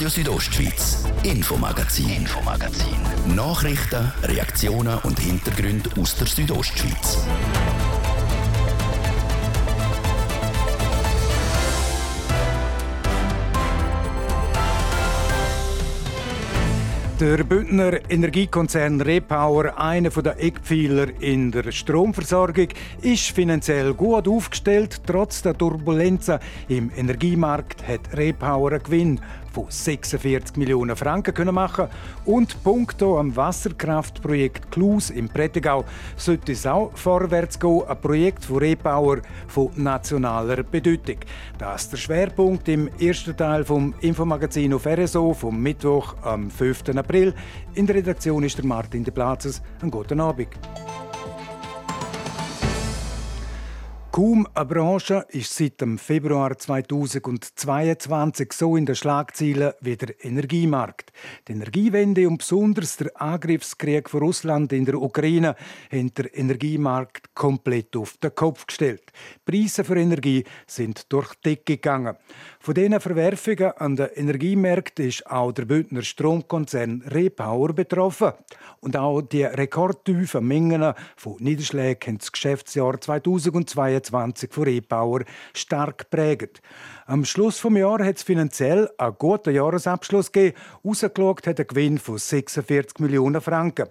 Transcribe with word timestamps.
Radio 0.00 0.08
Südostschweiz, 0.08 1.04
Infomagazin, 1.24 2.08
Infomagazin. 2.08 2.96
Nachrichten, 3.36 4.10
Reaktionen 4.22 4.96
und 5.00 5.18
Hintergründe 5.18 5.90
aus 6.00 6.16
der 6.16 6.26
Südostschweiz. 6.26 7.18
Der 17.20 17.44
Bündner 17.44 18.10
Energiekonzern 18.10 19.02
Repower, 19.02 19.78
einer 19.78 20.08
der 20.08 20.42
Eckpfeiler 20.42 21.08
in 21.20 21.50
der 21.50 21.70
Stromversorgung, 21.70 22.68
ist 23.02 23.32
finanziell 23.32 23.92
gut 23.92 24.26
aufgestellt. 24.26 25.02
Trotz 25.04 25.42
der 25.42 25.52
Turbulenzen 25.58 26.38
im 26.68 26.90
Energiemarkt 26.96 27.86
hat 27.86 28.16
Repower 28.16 28.72
einen 28.72 28.82
Gewinn 28.82 29.20
von 29.52 29.66
46 29.68 30.56
Millionen 30.56 30.96
Franken 30.96 31.34
können 31.34 31.54
machen 31.54 31.88
und 32.24 32.62
punkto 32.62 33.18
am 33.18 33.34
Wasserkraftprojekt 33.34 34.70
Klus 34.70 35.10
im 35.10 35.28
Prättigau 35.28 35.84
sollte 36.16 36.52
es 36.52 36.66
auch 36.66 36.92
vorwärts 36.94 37.58
gehen, 37.58 37.82
ein 37.88 38.00
Projekt 38.00 38.44
von 38.44 38.58
Repower 38.58 39.18
von 39.48 39.70
nationaler 39.76 40.62
Bedeutung. 40.62 41.18
Das 41.58 41.82
ist 41.82 41.92
der 41.92 41.96
Schwerpunkt 41.98 42.68
im 42.68 42.88
ersten 42.98 43.36
Teil 43.36 43.64
vom 43.64 43.94
Infomagazin 44.00 44.74
auf 44.74 44.86
RSO 44.86 45.34
vom 45.34 45.60
Mittwoch 45.60 46.14
am 46.22 46.50
5. 46.50 46.90
April. 46.96 47.34
In 47.74 47.86
der 47.86 47.96
Redaktion 47.96 48.44
ist 48.44 48.58
der 48.58 48.64
Martin 48.64 49.04
de 49.04 49.12
Platzes. 49.12 49.62
Einen 49.80 49.90
guten 49.90 50.20
Abend. 50.20 50.48
Kaum 54.12 54.48
eine 54.54 54.66
Branche 54.66 55.24
ist 55.28 55.54
seit 55.54 55.80
dem 55.80 55.96
Februar 55.96 56.58
2022 56.58 58.52
so 58.52 58.76
in 58.76 58.84
den 58.84 58.96
Schlagzeilen 58.96 59.72
wie 59.82 59.96
der 59.96 60.24
Energiemarkt. 60.24 61.12
Die 61.46 61.52
Energiewende 61.52 62.26
und 62.26 62.38
besonders 62.38 62.96
der 62.96 63.12
Angriffskrieg 63.22 64.10
von 64.10 64.22
Russland 64.22 64.72
in 64.72 64.84
der 64.84 65.00
Ukraine 65.00 65.54
haben 65.92 66.12
den 66.12 66.26
Energiemarkt 66.26 67.36
komplett 67.36 67.96
auf 67.96 68.16
den 68.16 68.34
Kopf 68.34 68.66
gestellt. 68.66 69.12
Die 69.46 69.52
Preise 69.52 69.84
für 69.84 69.96
Energie 69.96 70.42
sind 70.66 71.04
durch 71.12 71.32
die 71.36 71.50
Decke 71.50 71.76
gegangen. 71.76 72.16
Von 72.58 72.74
diesen 72.74 72.98
Verwerfungen 72.98 73.70
an 73.76 73.94
den 73.94 74.08
Energiemärkten 74.08 75.06
ist 75.06 75.24
auch 75.30 75.52
der 75.52 75.66
Bündner 75.66 76.02
Stromkonzern 76.02 77.02
Repower 77.06 77.72
betroffen. 77.74 78.32
Und 78.80 78.96
auch 78.96 79.22
die 79.22 79.44
rekordtiefen 79.44 80.44
Mengen 80.44 80.94
von 81.16 81.36
Niederschlägen 81.38 82.14
haben 82.14 82.18
das 82.18 82.32
Geschäftsjahr 82.32 83.00
2022 83.00 83.99
von 84.08 84.32
Repower 84.56 85.24
stark 85.54 85.98
geprägt. 85.98 86.62
Am 87.06 87.24
Schluss 87.24 87.60
des 87.60 87.72
Jahres 87.72 88.06
hat 88.06 88.16
es 88.16 88.22
finanziell 88.22 88.88
einen 88.98 89.16
guten 89.18 89.54
Jahresabschluss 89.54 90.32
gegeben. 90.32 90.56
Rausgeschaut 90.84 91.46
hat 91.46 91.60
ein 91.60 91.66
Gewinn 91.66 91.98
von 91.98 92.18
46 92.18 92.98
Millionen 93.00 93.40
Franken. 93.40 93.88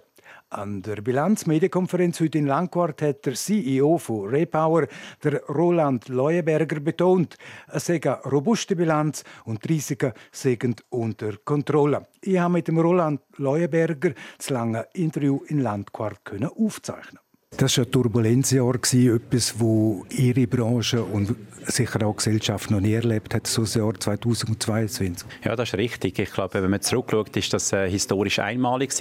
An 0.52 0.82
der 0.82 0.96
Bilanzmedienkonferenz 0.96 2.18
heute 2.18 2.38
in 2.38 2.46
Langquart 2.48 3.02
hat 3.02 3.24
der 3.24 3.34
CEO 3.34 3.98
von 3.98 4.30
Repower, 4.30 4.88
der 5.22 5.44
Roland 5.44 6.08
Leuenberger, 6.08 6.80
betont, 6.80 7.36
es 7.68 7.86
sei 7.86 8.00
eine 8.02 8.20
robuste 8.22 8.74
Bilanz 8.74 9.22
und 9.44 9.62
die 9.62 9.74
Risiken 9.74 10.12
seien 10.32 10.74
unter 10.88 11.36
Kontrolle. 11.44 12.08
Ich 12.20 12.36
habe 12.36 12.54
mit 12.54 12.66
dem 12.66 12.78
Roland 12.78 13.20
Leuenberger 13.36 14.12
das 14.38 14.50
lange 14.50 14.88
Interview 14.92 15.40
in 15.46 15.60
Landquart 15.60 16.18
aufzeichnen 16.56 17.20
das 17.56 17.76
war 17.76 17.84
ein 17.84 17.90
Turbulenzjahr, 17.90 18.74
etwas, 18.74 19.54
wo 19.58 20.06
Ihre 20.10 20.46
Branche 20.46 21.02
und 21.02 21.36
sicher 21.66 22.06
auch 22.06 22.16
Gesellschaft 22.16 22.70
noch 22.70 22.80
nie 22.80 22.94
erlebt 22.94 23.34
hat, 23.34 23.46
so 23.46 23.62
das 23.62 23.74
Jahr 23.74 23.94
2022. 23.98 25.28
Ja, 25.44 25.54
das 25.56 25.68
ist 25.68 25.74
richtig. 25.74 26.18
Ich 26.18 26.32
glaube, 26.32 26.62
wenn 26.62 26.70
man 26.70 26.80
zurückschaut, 26.80 27.36
ist 27.36 27.52
das 27.52 27.72
äh, 27.72 27.88
historisch 27.90 28.38
einmalig 28.38 28.98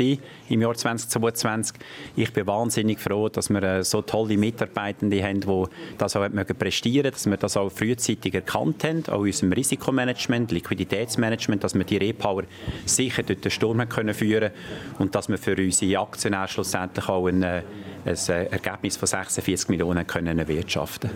im 0.49 0.61
Jahr 0.61 0.75
2022. 0.75 1.75
Ich 2.15 2.33
bin 2.33 2.47
wahnsinnig 2.47 2.99
froh, 2.99 3.29
dass 3.29 3.49
wir 3.49 3.63
äh, 3.63 3.83
so 3.83 4.01
tolle 4.01 4.37
Mitarbeitende 4.37 5.23
haben, 5.23 5.41
die 5.41 5.63
das 5.97 6.15
auch 6.15 6.27
mögen 6.29 6.55
prestieren, 6.57 7.11
dass 7.11 7.25
wir 7.25 7.37
das 7.37 7.55
auch 7.55 7.71
frühzeitig 7.71 8.33
erkannt 8.33 8.83
haben, 8.83 9.03
auch 9.07 9.21
in 9.21 9.27
unserem 9.27 9.53
Risikomanagement, 9.53 10.51
Liquiditätsmanagement, 10.51 11.63
dass 11.63 11.75
wir 11.75 11.83
die 11.83 11.97
Repower 11.97 12.43
sicher 12.85 13.23
durch 13.23 13.39
den 13.41 13.51
Sturm 13.51 13.87
können 13.87 14.13
führen 14.13 14.51
und 14.97 15.15
dass 15.15 15.29
wir 15.29 15.37
für 15.37 15.55
unsere 15.55 16.01
Aktionäre 16.01 16.47
schlussendlich 16.47 17.07
auch 17.07 17.27
ein, 17.27 17.43
äh, 17.43 17.63
ein 18.05 18.47
Ergebnis 18.51 18.97
von 18.97 19.07
46 19.07 19.69
Millionen 19.69 20.05
können 20.07 20.39
erwirtschaften 20.39 21.09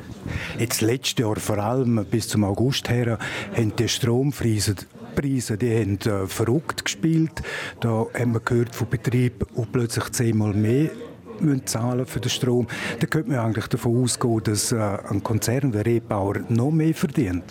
Jetzt 0.59 0.81
letztes 0.81 1.19
Jahr, 1.19 1.35
vor 1.37 1.57
allem 1.57 2.05
bis 2.09 2.27
zum 2.27 2.43
August 2.43 2.89
her, 2.89 3.17
haben 3.55 3.75
die 3.75 3.87
Strompreise 3.87 4.75
Preise, 5.13 5.57
die 5.57 5.79
haben 5.79 5.99
äh, 6.05 6.27
verrückt 6.27 6.85
gespielt. 6.85 7.43
Da 7.79 8.07
haben 8.17 8.33
wir 8.33 8.39
gehört 8.39 8.75
von 8.75 8.89
Betrieben, 8.89 9.45
die 9.55 9.65
plötzlich 9.71 10.11
zehnmal 10.11 10.53
mehr 10.53 10.89
müssen 11.39 11.65
zahlen 11.65 12.05
für 12.05 12.19
den 12.19 12.29
Strom. 12.29 12.67
Da 12.99 13.07
könnte 13.07 13.29
man 13.29 13.39
eigentlich 13.39 13.67
davon 13.67 14.03
ausgehen, 14.03 14.41
dass 14.43 14.71
äh, 14.71 14.77
ein 14.77 15.23
Konzern 15.23 15.73
wie 15.73 15.77
Repower 15.77 16.39
noch 16.49 16.71
mehr 16.71 16.93
verdient. 16.93 17.43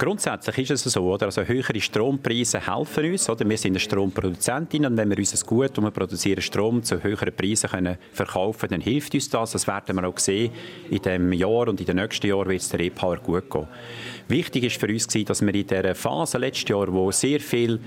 Grundsätzlich 0.00 0.70
ist 0.70 0.86
es 0.86 0.94
so, 0.94 1.12
oder? 1.12 1.26
Also 1.26 1.42
höhere 1.42 1.78
Strompreise 1.78 2.66
helfen 2.66 3.12
uns. 3.12 3.28
Oder? 3.28 3.46
Wir 3.46 3.58
sind 3.58 3.72
eine 3.72 3.80
Stromproduzentin 3.80 4.86
und 4.86 4.96
wenn 4.96 5.10
wir 5.10 5.18
unser 5.18 5.44
Gut, 5.44 5.76
und 5.76 5.84
wir 5.84 5.90
produzieren 5.90 6.40
Strom 6.40 6.82
zu 6.82 7.02
höheren 7.02 7.36
Preisen 7.36 7.68
können 7.68 7.98
verkaufen, 8.10 8.70
dann 8.70 8.80
hilft 8.80 9.12
uns 9.12 9.28
das. 9.28 9.52
Das 9.52 9.66
werden 9.66 9.96
wir 9.96 10.08
auch 10.08 10.16
sehen. 10.16 10.52
In 10.88 11.02
diesem 11.02 11.30
Jahr 11.34 11.68
und 11.68 11.80
in 11.80 11.86
den 11.86 11.96
nächsten 11.96 12.28
Jahren 12.28 12.48
wird 12.48 12.62
es 12.62 12.70
der 12.70 12.80
E-Power 12.80 13.18
gut 13.18 13.50
gehen. 13.50 13.66
Wichtig 14.30 14.62
ist 14.62 14.76
für 14.78 14.86
uns, 14.86 15.08
dass 15.08 15.42
wir 15.42 15.52
in 15.52 15.66
dieser 15.66 15.92
Phase 15.96 16.38
letztes 16.38 16.68
Jahr, 16.68 16.92
wo 16.92 17.10
sehr 17.10 17.40
viele 17.40 17.80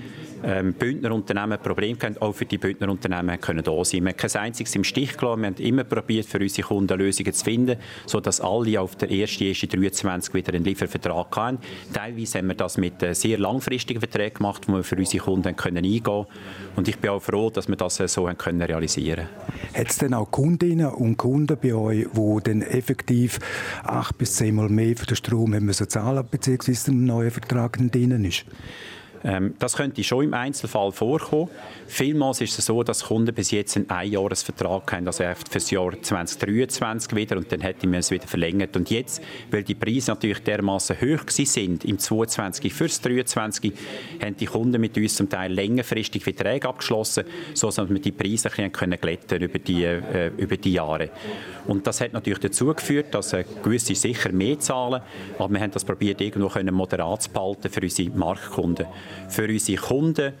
ähm, 0.44 0.74
Bündnerunternehmen 0.74 1.58
Probleme 1.58 1.98
hatten, 2.02 2.18
auch 2.18 2.34
für 2.34 2.44
die 2.44 2.58
Bündnerunternehmen 2.58 3.40
können 3.40 3.64
da 3.64 3.82
sein. 3.82 4.04
Wir 4.04 4.10
haben 4.10 4.16
kein 4.18 4.42
einziges 4.42 4.74
im 4.74 4.84
Stich 4.84 5.16
gelassen. 5.16 5.40
Wir 5.40 5.46
haben 5.46 5.56
immer 5.56 5.84
probiert, 5.84 6.26
für 6.26 6.38
unsere 6.38 6.68
Kunden 6.68 6.98
Lösungen 6.98 7.32
zu 7.32 7.44
finden, 7.44 7.78
sodass 8.04 8.42
alle 8.42 8.78
auf 8.78 8.94
der 8.96 9.08
1.1.23 9.08 10.34
wieder 10.34 10.52
einen 10.52 10.64
Liefervertrag 10.64 11.34
haben. 11.34 11.58
Teilweise 11.94 12.38
haben 12.38 12.48
wir 12.48 12.54
das 12.56 12.76
mit 12.76 13.02
äh, 13.02 13.14
sehr 13.14 13.38
langfristigen 13.38 14.00
Verträgen 14.00 14.36
gemacht, 14.36 14.64
wo 14.68 14.74
wir 14.74 14.84
für 14.84 14.96
unsere 14.96 15.24
Kunden 15.24 15.56
können 15.56 15.78
eingehen 15.78 16.02
können. 16.02 16.26
Und 16.76 16.88
ich 16.88 16.98
bin 16.98 17.10
auch 17.10 17.22
froh, 17.22 17.48
dass 17.48 17.68
wir 17.68 17.76
das 17.76 18.00
äh, 18.00 18.08
so 18.08 18.26
können 18.36 18.60
realisieren 18.60 19.28
können. 19.28 19.74
Hat 19.74 19.90
es 19.90 19.96
denn 19.96 20.12
auch 20.12 20.30
Kundinnen 20.30 20.88
und 20.88 21.16
Kunden 21.16 21.56
bei 21.56 21.72
euch, 21.74 22.06
die 22.12 22.38
dann 22.44 22.60
effektiv 22.60 23.38
acht 23.82 24.18
bis 24.18 24.34
zehnmal 24.34 24.68
mehr 24.68 24.94
für 24.94 25.06
den 25.06 25.16
Strom 25.16 25.54
haben 25.54 25.64
müssen 25.64 25.88
zahlen 25.88 26.26
beziehungsweise 26.34 26.90
ein 26.90 27.04
neuer 27.04 27.30
Vertrag 27.30 27.78
drin 27.78 28.24
ist? 28.24 28.44
Ähm, 29.24 29.54
das 29.58 29.76
könnte 29.76 30.04
schon 30.04 30.24
im 30.24 30.34
Einzelfall 30.34 30.92
vorkommen. 30.92 31.48
Vielmals 31.86 32.42
ist 32.42 32.58
es 32.58 32.66
so, 32.66 32.82
dass 32.82 33.04
Kunden 33.04 33.34
bis 33.34 33.50
jetzt 33.50 33.76
einen 33.76 33.88
Einjahresvertrag 33.88 34.92
haben, 34.92 35.06
also 35.06 35.24
für 35.24 35.54
das 35.54 35.70
Jahr 35.70 35.92
2023 36.00 37.14
wieder 37.14 37.38
und 37.38 37.50
dann 37.50 37.62
hätten 37.62 37.90
wir 37.90 37.98
es 37.98 38.10
wieder 38.10 38.26
verlängert. 38.26 38.76
Und 38.76 38.90
jetzt, 38.90 39.22
weil 39.50 39.62
die 39.62 39.74
Preise 39.74 40.10
natürlich 40.10 40.40
dermaßen 40.40 40.96
hoch 41.00 41.24
sind 41.28 41.84
im 41.84 41.98
2022 41.98 42.74
für 42.74 42.84
das 42.84 43.00
2023, 43.00 43.72
haben 44.22 44.36
die 44.36 44.46
Kunden 44.46 44.80
mit 44.80 44.96
uns 44.98 45.16
zum 45.16 45.28
Teil 45.30 45.52
längerfristig 45.52 46.22
Verträge 46.22 46.68
abgeschlossen, 46.68 47.24
sodass 47.54 47.88
wir 47.88 47.98
die 47.98 48.12
Preise 48.12 48.50
ein 48.50 48.70
bisschen 48.70 48.90
glätten 49.00 49.42
über 49.42 49.58
die, 49.58 49.84
äh, 49.84 50.32
über 50.36 50.56
die 50.56 50.74
Jahre. 50.74 51.10
Und 51.66 51.86
das 51.86 52.00
hat 52.02 52.12
natürlich 52.12 52.40
dazu 52.40 52.74
geführt, 52.74 53.14
dass 53.14 53.32
äh, 53.32 53.44
gewisse 53.62 53.94
sicher 53.94 54.32
mehr 54.32 54.58
zahlen, 54.58 55.00
aber 55.38 55.52
wir 55.52 55.60
haben 55.60 55.70
das 55.70 55.84
probiert 55.84 56.20
irgendwo 56.20 56.50
moderat 56.72 57.22
zu 57.22 57.30
behalten 57.30 57.70
für 57.70 57.80
unsere 57.80 58.10
Marktkunden. 58.10 58.86
Für 59.28 59.48
unsere 59.48 59.80
Kunden, 59.80 60.32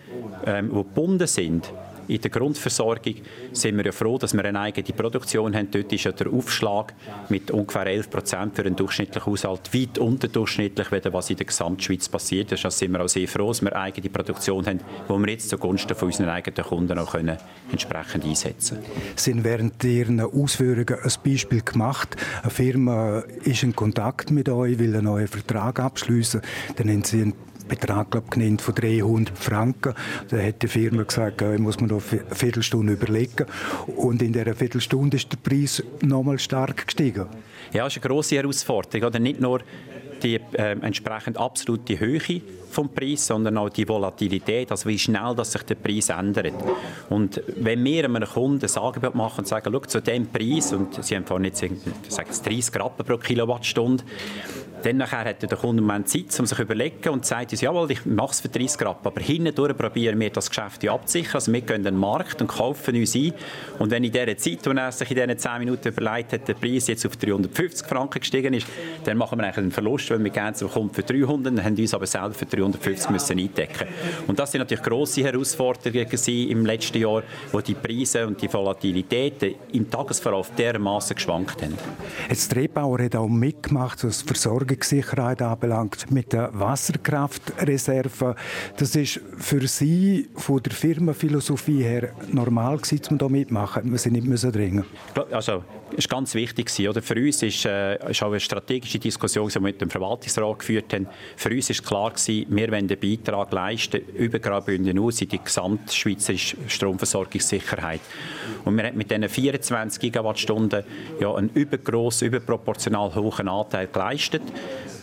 ähm, 0.46 0.68
die 0.70 0.74
gebunden 0.76 1.26
sind, 1.26 1.72
in 2.08 2.20
der 2.20 2.30
Grundversorgung 2.30 3.14
sind 3.52 3.76
wir 3.76 3.86
ja 3.86 3.92
froh, 3.92 4.18
dass 4.18 4.34
wir 4.34 4.44
eine 4.44 4.60
eigene 4.60 4.96
Produktion 4.96 5.54
haben. 5.54 5.70
Dort 5.70 5.92
ist 5.92 6.04
ja 6.04 6.12
der 6.12 6.32
Aufschlag 6.32 6.94
mit 7.28 7.50
ungefähr 7.50 7.86
11 7.86 8.10
Prozent 8.10 8.56
für 8.56 8.62
einen 8.62 8.76
durchschnittlichen 8.76 9.30
Haushalt 9.30 9.72
weit 9.72 9.98
unterdurchschnittlich, 9.98 10.88
was 10.90 11.30
in 11.30 11.36
der 11.36 11.46
Gesamtschweiz 11.46 12.08
passiert 12.08 12.52
ist. 12.52 12.64
Also 12.64 12.76
sind 12.76 12.92
wir 12.92 13.02
auch 13.02 13.08
sehr 13.08 13.28
froh, 13.28 13.48
dass 13.48 13.62
wir 13.62 13.74
eine 13.74 13.82
eigene 13.82 14.10
Produktion 14.10 14.66
haben, 14.66 14.80
die 15.08 15.12
wir 15.12 15.28
jetzt 15.28 15.48
zugunsten 15.48 15.94
von 15.94 16.08
unseren 16.08 16.28
eigenen 16.28 16.64
Kunden 16.64 16.98
auch 16.98 17.12
können 17.12 17.38
entsprechend 17.70 18.24
einsetzen 18.24 18.78
können. 18.78 19.02
sind 19.16 19.44
während 19.44 19.82
Ihren 19.84 20.20
Ausführungen 20.20 20.98
ein 21.02 21.12
Beispiel 21.24 21.62
gemacht. 21.62 22.16
Eine 22.42 22.50
Firma 22.50 23.20
ist 23.44 23.62
in 23.62 23.74
Kontakt 23.74 24.30
mit 24.30 24.48
euch, 24.48 24.78
will 24.78 24.94
einen 24.94 25.04
neuen 25.04 25.28
Vertrag 25.28 25.80
abschließen. 25.80 26.42
Dann 26.76 26.88
haben 26.90 27.04
Sie 27.04 27.22
einen 27.22 27.34
Betrag 27.68 28.10
glaub, 28.10 28.30
genannt 28.30 28.62
von 28.62 28.74
300 28.74 29.36
Franken. 29.36 29.94
Da 30.28 30.38
hat 30.38 30.62
die 30.62 30.68
Firma 30.68 31.02
gesagt, 31.02 31.42
ich 31.42 31.58
muss 31.58 31.80
mir 31.80 31.88
noch 31.88 32.02
eine 32.10 32.22
Viertelstunde 32.34 32.92
überlegen. 32.94 33.46
Und 33.96 34.22
in 34.22 34.32
dieser 34.32 34.54
Viertelstunde 34.54 35.16
ist 35.16 35.32
der 35.32 35.38
Preis 35.38 35.82
nochmal 36.02 36.38
stark 36.38 36.86
gestiegen. 36.86 37.26
Ja, 37.72 37.84
das 37.84 37.96
ist 37.96 38.04
eine 38.04 38.08
grosse 38.08 38.36
Herausforderung. 38.36 39.08
Oder 39.08 39.18
nicht 39.18 39.40
nur 39.40 39.60
die 40.22 40.40
äh, 40.52 40.76
entsprechend 40.80 41.36
absolute 41.36 41.98
Höhe 41.98 42.40
vom 42.70 42.88
Preis, 42.88 43.26
sondern 43.26 43.56
auch 43.58 43.68
die 43.68 43.88
Volatilität, 43.88 44.70
also 44.70 44.88
wie 44.88 44.98
schnell 44.98 45.34
dass 45.36 45.52
sich 45.52 45.62
der 45.62 45.76
Preis 45.76 46.08
ändert. 46.08 46.54
Und 47.10 47.40
wenn 47.56 47.84
wir 47.84 48.04
einem 48.04 48.24
Kunden 48.24 48.64
ein 48.64 48.82
Angebot 48.82 49.14
machen 49.14 49.40
und 49.40 49.48
sagen, 49.48 49.70
schau, 49.72 49.80
zu 49.80 50.00
diesem 50.00 50.26
Preis, 50.26 50.72
und 50.72 51.02
Sie 51.04 51.14
haben 51.14 51.24
vorhin 51.24 51.46
jetzt 51.46 51.60
sagen 52.08 52.30
30 52.44 52.74
Rappen 52.76 53.06
pro 53.06 53.16
Kilowattstunde, 53.16 54.02
Dann 54.84 54.98
nachher 54.98 55.24
hat 55.24 55.42
der 55.42 55.56
Kunde 55.56 55.82
einen 55.90 56.04
Zeit, 56.04 56.38
um 56.38 56.44
sich 56.44 56.58
zu 56.58 56.62
überlegen 56.62 57.08
und 57.08 57.24
sagt 57.24 57.52
uns, 57.52 57.62
jawohl, 57.62 57.90
ich 57.90 58.04
mache 58.04 58.32
es 58.32 58.40
für 58.42 58.50
30 58.50 58.78
Grad, 58.78 58.98
aber 59.02 59.18
hinten 59.18 59.54
durch 59.54 59.74
probieren 59.74 60.20
wir 60.20 60.28
das 60.28 60.50
Geschäft 60.50 60.86
abzusichern. 60.86 61.36
Also 61.36 61.52
wir 61.52 61.62
gehen 61.62 61.82
den 61.82 61.96
Markt 61.96 62.42
und 62.42 62.48
kaufen 62.48 62.94
uns 62.94 63.14
ein. 63.14 63.32
Und 63.78 63.90
wenn 63.90 64.04
in 64.04 64.12
dieser 64.12 64.36
Zeit, 64.36 64.66
in 64.66 64.76
er 64.76 64.92
sich 64.92 65.10
in 65.10 65.16
diesen 65.16 65.38
10 65.38 65.58
Minuten 65.60 65.88
überlegt 65.88 66.34
hat, 66.34 66.46
der 66.46 66.52
Preis 66.52 66.86
jetzt 66.88 67.06
auf 67.06 67.16
350 67.16 67.86
Franken 67.86 68.20
gestiegen 68.20 68.52
ist, 68.52 68.66
dann 69.04 69.16
machen 69.16 69.38
wir 69.38 69.44
eigentlich 69.44 69.56
einen 69.56 69.72
Verlust, 69.72 70.10
weil 70.10 70.22
wir 70.22 70.30
gerne 70.30 70.52
zum 70.52 70.70
Kunden 70.70 70.92
für 70.92 71.02
300, 71.02 71.64
haben 71.64 71.76
uns 71.76 71.94
aber 71.94 72.06
selber 72.06 72.34
für 72.34 72.44
350 72.44 73.08
müssen 73.10 73.38
eindecken. 73.38 73.88
Und 74.26 74.38
das 74.38 74.52
sind 74.52 74.58
natürlich 74.58 74.84
grosse 74.84 75.22
Herausforderungen 75.22 76.06
im 76.26 76.66
letzten 76.66 76.98
Jahr, 76.98 77.22
wo 77.52 77.60
die 77.62 77.74
Preise 77.74 78.26
und 78.26 78.42
die 78.42 78.52
Volatilitäten 78.52 79.54
im 79.72 79.90
Tagesverlauf 79.90 80.50
dermaßen 80.54 81.16
geschwankt 81.16 81.62
haben. 81.62 81.74
Jetzt 82.28 82.54
Drehbauer 82.54 83.02
hat 83.02 83.16
auch 83.16 83.28
mitgemacht, 83.28 84.04
was 84.04 84.22
Versorgungssicherheit 84.74 85.42
anbelangt, 85.42 86.10
mit 86.10 86.32
der 86.32 86.50
Wasserkraftreserve. 86.52 88.34
Das 88.76 88.94
ist 88.96 89.20
für 89.38 89.66
Sie 89.66 90.28
von 90.34 90.62
der 90.62 90.72
Firmenphilosophie 90.72 91.82
her 91.82 92.10
normal 92.32 92.78
gewesen, 92.78 93.00
um 93.10 93.18
da 93.18 93.28
mitmachen. 93.28 93.90
Wir 93.90 93.98
sind 93.98 94.14
nicht 94.14 94.26
müssen 94.26 94.52
dringen. 94.52 94.84
Also 95.30 95.62
ist 95.96 96.08
ganz 96.08 96.34
wichtig 96.34 96.66
gewesen, 96.66 96.88
oder? 96.88 97.02
Für 97.02 97.14
uns 97.14 97.42
ist, 97.42 97.64
äh, 97.64 98.10
ist 98.10 98.22
auch 98.22 98.30
eine 98.30 98.40
strategische 98.40 98.98
Diskussion, 98.98 99.48
die 99.48 99.54
wir 99.54 99.60
mit 99.60 99.80
dem 99.80 99.90
Verwaltungsrat 99.90 100.58
geführt 100.58 100.92
haben. 100.92 101.06
Für 101.36 101.50
uns 101.50 101.70
ist 101.70 101.84
klar 101.84 102.10
gewesen, 102.10 102.46
wir 102.48 102.70
wollen 102.70 102.88
den 102.88 102.98
Beitrag 102.98 103.52
leisten 103.52 104.00
über 104.14 104.38
Graubünden 104.38 104.98
aus 104.98 105.20
in 105.20 105.28
die 105.28 105.38
gesamtschweizerische 105.38 106.56
Stromversorgungssicherheit. 106.68 108.00
Und 108.64 108.76
wir 108.76 108.84
haben 108.84 108.96
mit 108.96 109.10
diesen 109.10 109.28
24 109.28 110.00
Gigawattstunden 110.00 110.84
ja 111.20 111.34
einen 111.34 111.50
übergrossen, 111.50 112.28
überproportional 112.28 113.14
hohen 113.14 113.48
Anteil 113.48 113.86
geleistet 113.86 114.42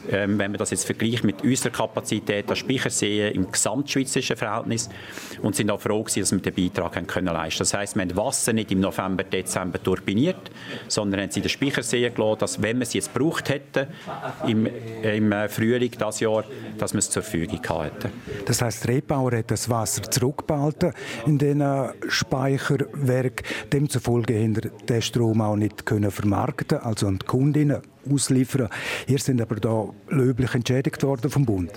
ähm, 0.10 0.40
wenn 0.40 0.52
man 0.52 0.58
das 0.58 0.72
jetzt 0.72 0.86
vergleicht 0.86 1.24
mit 1.24 1.44
unserer 1.44 1.72
Kapazität 1.72 2.50
an 2.50 2.56
Speichersee 2.56 3.30
im 3.30 3.52
gesamtschweizerischen 3.52 4.36
Verhältnis 4.36 4.90
und 5.42 5.56
sind 5.56 5.70
auch 5.72 5.80
froh 5.80 6.04
gewesen, 6.04 6.22
dass 6.22 6.32
wir 6.32 6.40
den 6.40 6.54
Beitrag 6.54 6.96
haben 6.96 7.08
können 7.08 7.34
leisten. 7.34 7.60
Das 7.60 7.74
heißt, 7.74 7.96
wir 7.96 8.02
haben 8.04 8.16
Wasser 8.16 8.54
nicht 8.54 8.72
im 8.72 8.80
November, 8.80 9.24
Dezember 9.24 9.82
turbiniert, 9.82 10.52
sondern 10.88 11.22
haben 11.22 11.32
sie 11.32 11.42
den 11.42 11.50
Speichersee 11.50 12.10
gelassen, 12.10 12.40
dass 12.40 12.62
wenn 12.62 12.78
wir 12.78 12.84
es 12.84 12.94
jetzt 12.94 13.14
gebraucht 13.14 13.50
hätten 13.50 13.88
im, 14.48 14.68
im 15.04 15.32
äh, 15.32 15.50
Frühling 15.50 15.92
dieses 15.92 16.20
Jahr, 16.20 16.44
dass 16.78 16.94
wir 16.94 17.00
es 17.00 17.10
zur 17.10 17.24
Verfügung 17.24 17.62
hätten. 17.84 18.12
Das 18.46 18.62
heißt, 18.62 18.88
der 18.88 18.96
Rebauer 18.96 19.38
hat 19.38 19.52
das 19.52 19.70
Wasser 19.70 20.04
zurückgehalten 20.04 20.94
in 21.26 21.38
den 21.38 21.64
Speicherwerk. 22.08 23.44
Demzufolge 23.72 24.40
haben 24.40 24.60
den 24.88 25.02
Strom 25.02 25.42
auch 25.42 25.56
nicht 25.56 25.86
können 25.86 26.12
vermarkten, 26.12 26.80
also 26.80 27.08
an 27.08 27.20
die 27.20 27.26
Kundinnen 27.26 27.82
ausliefern. 28.10 28.70
Ihr 29.08 29.20
sind 29.20 29.42
aber 29.42 29.56
da 29.56 29.90
löblich 30.10 30.54
entschädigt 30.54 31.04
worden 31.04 31.30
vom 31.30 31.46
Bund. 31.46 31.72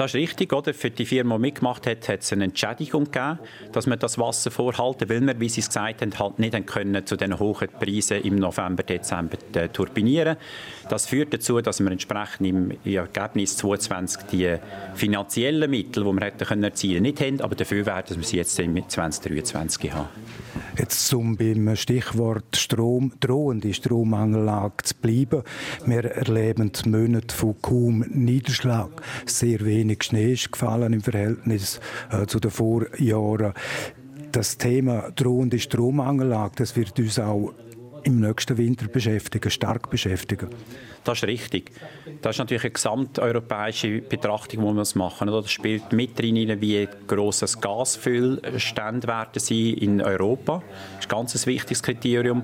Das 0.00 0.12
ist 0.12 0.14
richtig, 0.14 0.50
oder? 0.54 0.72
Für 0.72 0.88
die 0.88 1.04
Firma, 1.04 1.34
die 1.34 1.42
mitgemacht 1.42 1.86
hat, 1.86 2.08
hat 2.08 2.22
es 2.22 2.32
eine 2.32 2.44
Entschädigung 2.44 3.04
gegeben, 3.04 3.38
dass 3.70 3.86
wir 3.86 3.98
das 3.98 4.16
Wasser 4.16 4.50
vorhalten, 4.50 5.10
weil 5.10 5.20
wir, 5.20 5.38
wie 5.38 5.50
Sie 5.50 5.60
es 5.60 5.66
gesagt 5.66 6.00
haben, 6.00 6.18
halt 6.18 6.38
nicht 6.38 6.66
können 6.66 7.04
zu 7.04 7.16
den 7.16 7.38
hohen 7.38 7.68
Preisen 7.68 8.22
im 8.22 8.36
November, 8.36 8.82
Dezember 8.82 9.36
äh, 9.52 9.68
turbinieren. 9.68 10.38
Das 10.88 11.04
führt 11.04 11.34
dazu, 11.34 11.60
dass 11.60 11.80
wir 11.80 11.90
entsprechend 11.90 12.46
im 12.46 12.70
Ergebnis 12.82 13.58
2022 13.58 14.22
die 14.32 14.56
finanziellen 14.94 15.70
Mittel, 15.70 16.02
die 16.04 16.12
wir 16.12 16.24
hätten 16.24 16.46
können 16.46 16.64
erzielen, 16.64 17.02
nicht 17.02 17.20
haben, 17.20 17.42
aber 17.42 17.54
dafür 17.54 17.84
werden 17.84 18.16
wir 18.16 18.24
sie 18.24 18.38
jetzt 18.38 18.58
im 18.58 18.88
2023 18.88 19.92
haben. 19.92 20.08
Jetzt 20.78 21.08
zum 21.08 21.36
beim 21.36 21.76
Stichwort 21.76 22.56
Strom, 22.56 23.12
drohende 23.20 23.74
Strommangellage 23.74 24.82
zu 24.82 24.94
bleiben. 24.94 25.42
Wir 25.84 26.04
erleben 26.04 26.72
Monate 26.86 27.34
von 27.34 27.54
kaum 27.60 28.04
Niederschlag. 28.08 28.88
Sehr 29.26 29.64
wenig 29.64 29.89
Schnee 30.00 30.32
ist 30.32 30.52
gefallen 30.52 30.92
im 30.92 31.00
Verhältnis 31.00 31.80
äh, 32.10 32.26
zu 32.26 32.40
den 32.40 32.50
Vorjahren. 32.50 33.54
Das 34.32 34.58
Thema 34.58 35.10
drohende 35.10 35.58
Strommangellage, 35.58 36.54
das 36.56 36.76
wird 36.76 36.98
uns 36.98 37.18
auch 37.18 37.52
im 38.04 38.20
nächsten 38.20 38.56
Winter 38.56 38.88
beschäftigen, 38.88 39.50
stark 39.50 39.90
beschäftigen. 39.90 40.48
Das 41.04 41.18
ist 41.18 41.24
richtig. 41.24 41.72
Das 42.20 42.36
ist 42.36 42.38
natürlich 42.40 42.64
eine 42.64 42.72
gesamteuropäische 42.72 44.02
Betrachtung, 44.02 44.60
die 44.60 44.74
wir 44.74 44.98
machen. 44.98 45.28
Das 45.28 45.50
spielt 45.50 45.92
mit 45.92 46.22
rein, 46.22 46.60
wie 46.60 46.88
gross 47.06 47.40
das 47.40 47.60
Gasfüllstände 47.60 49.08
werden 49.08 49.40
sein 49.40 49.56
in 49.56 50.02
Europa. 50.02 50.62
Das 50.96 51.06
ist 51.06 51.12
ein 51.12 51.16
ganz 51.16 51.46
wichtiges 51.46 51.82
Kriterium. 51.82 52.42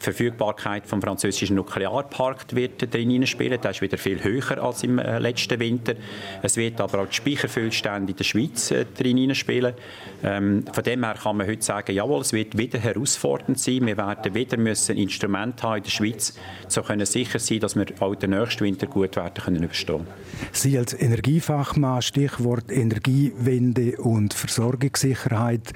Verfügbarkeit 0.00 0.86
vom 0.86 1.02
französischen 1.02 1.56
Nuklearpark 1.56 2.54
wird 2.54 2.92
drin 2.92 3.26
spielen. 3.26 3.60
Der 3.60 3.70
ist 3.70 3.80
wieder 3.80 3.98
viel 3.98 4.22
höher 4.22 4.62
als 4.62 4.82
im 4.82 4.98
äh, 4.98 5.18
letzten 5.18 5.58
Winter. 5.58 5.94
Es 6.42 6.56
wird 6.56 6.80
aber 6.80 7.00
auch 7.00 7.06
die 7.06 7.14
Speicherfüllstände 7.14 8.12
in 8.12 8.16
der 8.16 8.24
Schweiz 8.24 8.70
äh, 8.70 8.84
drin 8.96 9.34
spielen. 9.34 9.74
Ähm, 10.22 10.64
von 10.72 10.84
dem 10.84 11.04
her 11.04 11.14
kann 11.22 11.36
man 11.36 11.46
heute 11.46 11.62
sagen, 11.62 11.94
jawohl, 11.94 12.20
es 12.20 12.32
wird 12.32 12.56
wieder 12.58 12.78
herausfordernd 12.78 13.58
sein. 13.58 13.86
Wir 13.86 13.96
werden 13.96 14.34
wieder 14.34 14.56
müssen 14.56 14.96
Instrumente 14.96 15.62
haben 15.62 15.78
in 15.78 15.82
der 15.84 15.90
Schweiz, 15.90 16.34
so 16.68 16.82
können 16.82 17.06
sicher 17.06 17.38
sein, 17.38 17.60
dass 17.60 17.76
wir 17.76 17.86
auch 18.00 18.14
den 18.14 18.30
nächsten 18.30 18.64
Winter 18.64 18.86
gut 18.86 19.16
werden 19.16 19.42
können 19.42 19.62
überstehen. 19.62 20.06
Sie 20.52 20.76
als 20.78 20.94
Energiefachmann, 20.94 22.02
Stichwort 22.02 22.70
Energiewende 22.70 23.96
und 23.98 24.34
Versorgungssicherheit, 24.34 25.72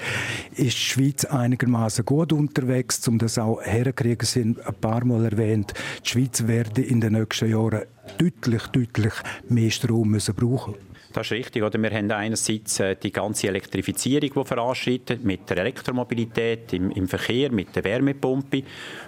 ist 0.55 0.77
die 0.77 0.83
Schweiz 0.83 1.25
einigermaßen 1.25 2.05
gut 2.05 2.33
unterwegs, 2.33 3.07
um 3.09 3.19
das 3.19 3.39
auch 3.39 3.61
herzukriegen 3.63 4.12
Kollegen 4.17 4.57
ein 4.65 4.75
paar 4.81 5.05
Mal 5.05 5.25
erwähnt, 5.25 5.75
die 6.05 6.09
Schweiz 6.09 6.47
werde 6.47 6.83
in 6.83 7.01
den 7.01 7.15
nächsten 7.15 7.51
Jahren 7.51 7.83
deutlich, 8.19 8.63
deutlich 8.69 9.15
mehr 9.49 9.71
Strom 9.71 10.11
müssen 10.11 10.35
brauchen 10.35 10.75
das 11.13 11.27
ist 11.27 11.33
richtig. 11.33 11.63
Oder? 11.63 11.81
Wir 11.81 11.91
haben 11.91 12.11
einerseits 12.11 12.81
äh, 12.81 12.97
die 12.97 13.13
ganze 13.13 13.49
Elektrifizierung, 13.49 14.31
die 14.35 14.45
voranschreitet, 14.45 15.25
mit 15.25 15.49
der 15.49 15.59
Elektromobilität 15.59 16.73
im, 16.73 16.91
im, 16.91 17.09
Verkehr, 17.09 17.51
mit 17.53 17.75
der 17.77 17.85
Wärmepumpe. 17.85 18.63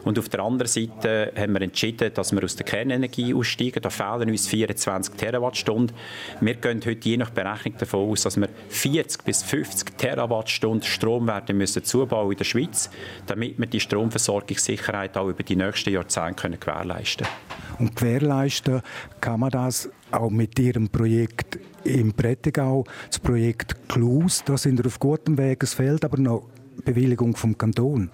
Und 0.05 0.19
auf 0.19 0.29
der 0.29 0.41
anderen 0.41 0.69
Seite 0.69 1.33
haben 1.37 1.53
wir 1.53 1.63
entschieden, 1.63 2.13
dass 2.15 2.33
wir 2.33 2.45
aus 2.45 2.57
der 2.57 2.67
Kernenergie 2.67 3.35
aussteigen. 3.35 3.81
Da 3.83 3.91
fehlen 3.91 4.31
uns 4.31 4.49
24 4.49 5.15
Terawattstunden. 5.15 5.97
Wir 6.41 6.55
gehen 6.55 6.81
heute 6.85 7.09
je 7.09 7.17
nach 7.17 7.31
Berechnung 7.31 7.75
davon 7.79 8.11
aus, 8.11 8.23
dass 8.23 8.37
wir 8.37 8.49
40 8.69 9.25
bis 9.25 9.43
50 9.43 9.97
Terawattstunden 9.97 10.89
Strom 10.89 11.27
werden 11.27 11.57
müssen 11.57 11.85
zubauen 11.85 12.33
in 12.33 12.39
der 12.39 12.45
Schweiz, 12.45 12.91
damit 13.27 13.59
wir 13.59 13.67
die 13.67 13.81
Stromversorgungssicherheit 13.81 15.17
auch 15.17 15.29
über 15.29 15.43
die 15.43 15.57
nächsten 15.57 15.93
Jahrzehnte 15.93 16.59
gewährleisten 16.59 17.27
können. 17.27 17.54
Und 17.79 17.97
gewährleisten 17.97 18.83
kann 19.21 19.41
man 19.41 19.51
das 19.51 19.89
auch 20.11 20.31
mit 20.31 20.59
Ihrem 20.59 20.89
Projekt 20.89 21.59
im 21.85 22.13
Prättigau, 22.13 22.85
das 23.09 23.19
Projekt 23.19 23.89
Klus. 23.89 24.43
Da 24.45 24.57
sind 24.57 24.79
wir 24.79 24.87
auf 24.87 24.99
gutem 24.99 25.37
Weg, 25.39 25.63
es 25.63 25.75
fehlt 25.75 26.05
aber 26.05 26.19
noch 26.19 26.49
Bewilligung 26.85 27.37
vom 27.37 27.57
Kanton. 27.57 28.11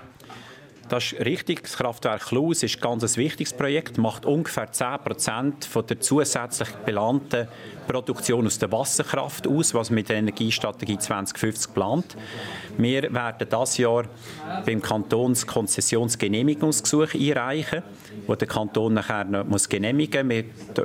Das 0.90 1.12
ist 1.12 1.24
richtig. 1.24 1.62
Das 1.62 1.76
Kraftwerk 1.76 2.26
Klus 2.26 2.64
ist 2.64 2.78
ein 2.78 2.80
ganz 2.80 3.16
wichtiges 3.16 3.52
Projekt, 3.52 3.96
macht 3.96 4.26
ungefähr 4.26 4.72
10 4.72 4.98
Prozent 5.04 5.68
der 5.88 6.00
zusätzlich 6.00 6.68
geplanten 6.68 7.46
Produktion 7.90 8.46
aus 8.46 8.58
der 8.58 8.70
Wasserkraft 8.70 9.48
aus, 9.48 9.74
was 9.74 9.90
mit 9.90 10.08
der 10.08 10.18
Energiestrategie 10.18 10.96
2050 10.96 11.74
plant. 11.74 12.16
Wir 12.78 13.12
werden 13.12 13.48
das 13.48 13.78
Jahr 13.78 14.04
beim 14.64 14.80
Kantonskonzessionsgenehmigungsgesuch 14.80 17.14
einreichen, 17.14 17.82
wo 18.28 18.36
der 18.36 18.46
Kanton 18.46 18.94
nachher 18.94 19.24
noch 19.24 19.44
muss 19.44 19.68
genehmigen 19.68 20.28
muss. 20.28 20.44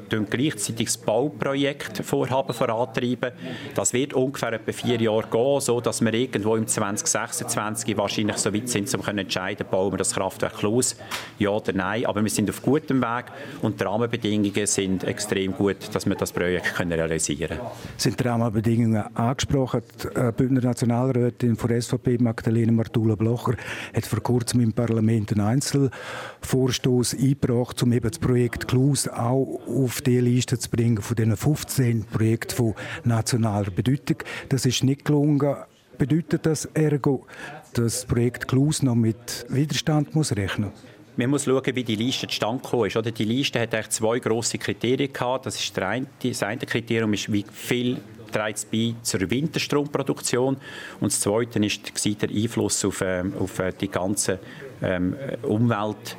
Wir 0.09 0.21
gleichzeitig 0.21 0.87
das 0.87 0.97
Bauprojekt 0.97 2.03
vorantreiben. 2.03 3.33
Das 3.75 3.93
wird 3.93 4.15
ungefähr 4.15 4.53
etwa 4.53 4.71
vier 4.71 4.99
Jahre 4.99 5.27
gehen, 5.31 5.61
so 5.61 5.79
dass 5.81 6.01
wir 6.01 6.11
irgendwo 6.11 6.55
im 6.55 6.65
2026 6.65 7.95
wahrscheinlich 7.97 8.37
so 8.37 8.51
weit 8.51 8.67
sind, 8.67 8.91
um 8.95 9.03
zu 9.03 9.11
entscheiden, 9.11 9.67
bauen 9.69 9.93
wir 9.93 9.97
das 9.97 10.15
Kraftwerk 10.15 10.59
los, 10.63 10.95
ja 11.37 11.49
oder 11.49 11.73
nein. 11.73 12.07
Aber 12.07 12.23
wir 12.23 12.31
sind 12.31 12.49
auf 12.49 12.63
gutem 12.63 13.01
Weg 13.01 13.25
und 13.61 13.79
die 13.79 13.83
Rahmenbedingungen 13.83 14.65
sind 14.65 15.03
extrem 15.03 15.53
gut, 15.53 15.93
dass 15.93 16.07
wir 16.07 16.15
das 16.15 16.31
Projekt 16.31 16.73
können 16.73 16.94
realisieren. 16.95 17.59
Sind 17.97 18.19
die 18.19 18.23
Rahmenbedingungen 18.23 19.15
angesprochen? 19.15 19.81
Die 20.03 20.07
äh, 20.19 20.31
Bündner 20.35 20.61
Nationalrätin 20.61 21.55
von 21.55 21.81
SVP, 21.81 22.17
Magdalena 22.19 22.71
Martula-Blocher, 22.71 23.55
hat 23.93 24.05
vor 24.05 24.21
kurzem 24.21 24.61
im 24.61 24.73
Parlament 24.73 25.31
einen 25.31 25.41
Einzelvorstoß 25.41 27.15
eingebracht, 27.15 27.81
um 27.83 27.93
eben 27.93 28.09
das 28.09 28.19
Projekt 28.19 28.67
Klus 28.67 29.07
auch 29.07 29.59
auf 29.67 30.01
die 30.01 30.19
Liste 30.19 30.57
zu 30.57 30.69
bringen 30.69 31.01
von 31.01 31.15
den 31.15 31.35
15 31.35 32.05
Projekten 32.05 32.55
von 32.55 32.75
nationaler 33.03 33.71
Bedeutung. 33.71 34.17
Das 34.49 34.65
ist 34.65 34.83
nicht 34.83 35.05
gelungen. 35.05 35.55
Bedeutet 35.97 36.45
das 36.45 36.65
ergo, 36.73 37.25
dass 37.73 38.01
das 38.01 38.05
Projekt 38.05 38.47
Klus 38.47 38.83
noch 38.83 38.95
mit 38.95 39.45
Widerstand 39.49 40.13
muss 40.13 40.35
rechnen 40.35 40.71
muss? 40.71 40.94
Man 41.17 41.29
muss 41.29 41.45
schauen, 41.45 41.75
wie 41.75 41.83
die 41.83 41.95
Liste 41.95 42.27
zustande 42.27 42.61
gekommen 42.61 42.87
ist. 42.87 42.97
Oder 42.97 43.11
die 43.11 43.23
Liste 43.23 43.59
hat 43.59 43.73
eigentlich 43.73 43.89
zwei 43.89 44.19
grosse 44.19 44.57
Kriterien 44.57 45.11
gehabt. 45.11 45.45
Das, 45.45 45.59
ist 45.59 45.75
der 45.77 45.87
eine, 45.87 46.07
das 46.21 46.43
eine 46.43 46.59
Kriterium 46.59 47.13
ist, 47.13 47.31
wie 47.31 47.45
viel 47.51 47.97
trägt 48.35 48.57
es 48.57 48.65
bei 48.65 48.93
zur 49.01 49.29
Winterstromproduktion 49.29 50.57
und 50.99 51.11
das 51.11 51.21
Zweite 51.21 51.63
ist 51.63 52.21
der 52.21 52.29
Einfluss 52.29 52.83
auf, 52.83 52.99
äh, 52.99 53.23
auf 53.39 53.59
äh, 53.59 53.71
die 53.79 53.87
ganzen 53.87 54.39
ähm, 54.81 55.15
Umweltpunkte. 55.43 56.17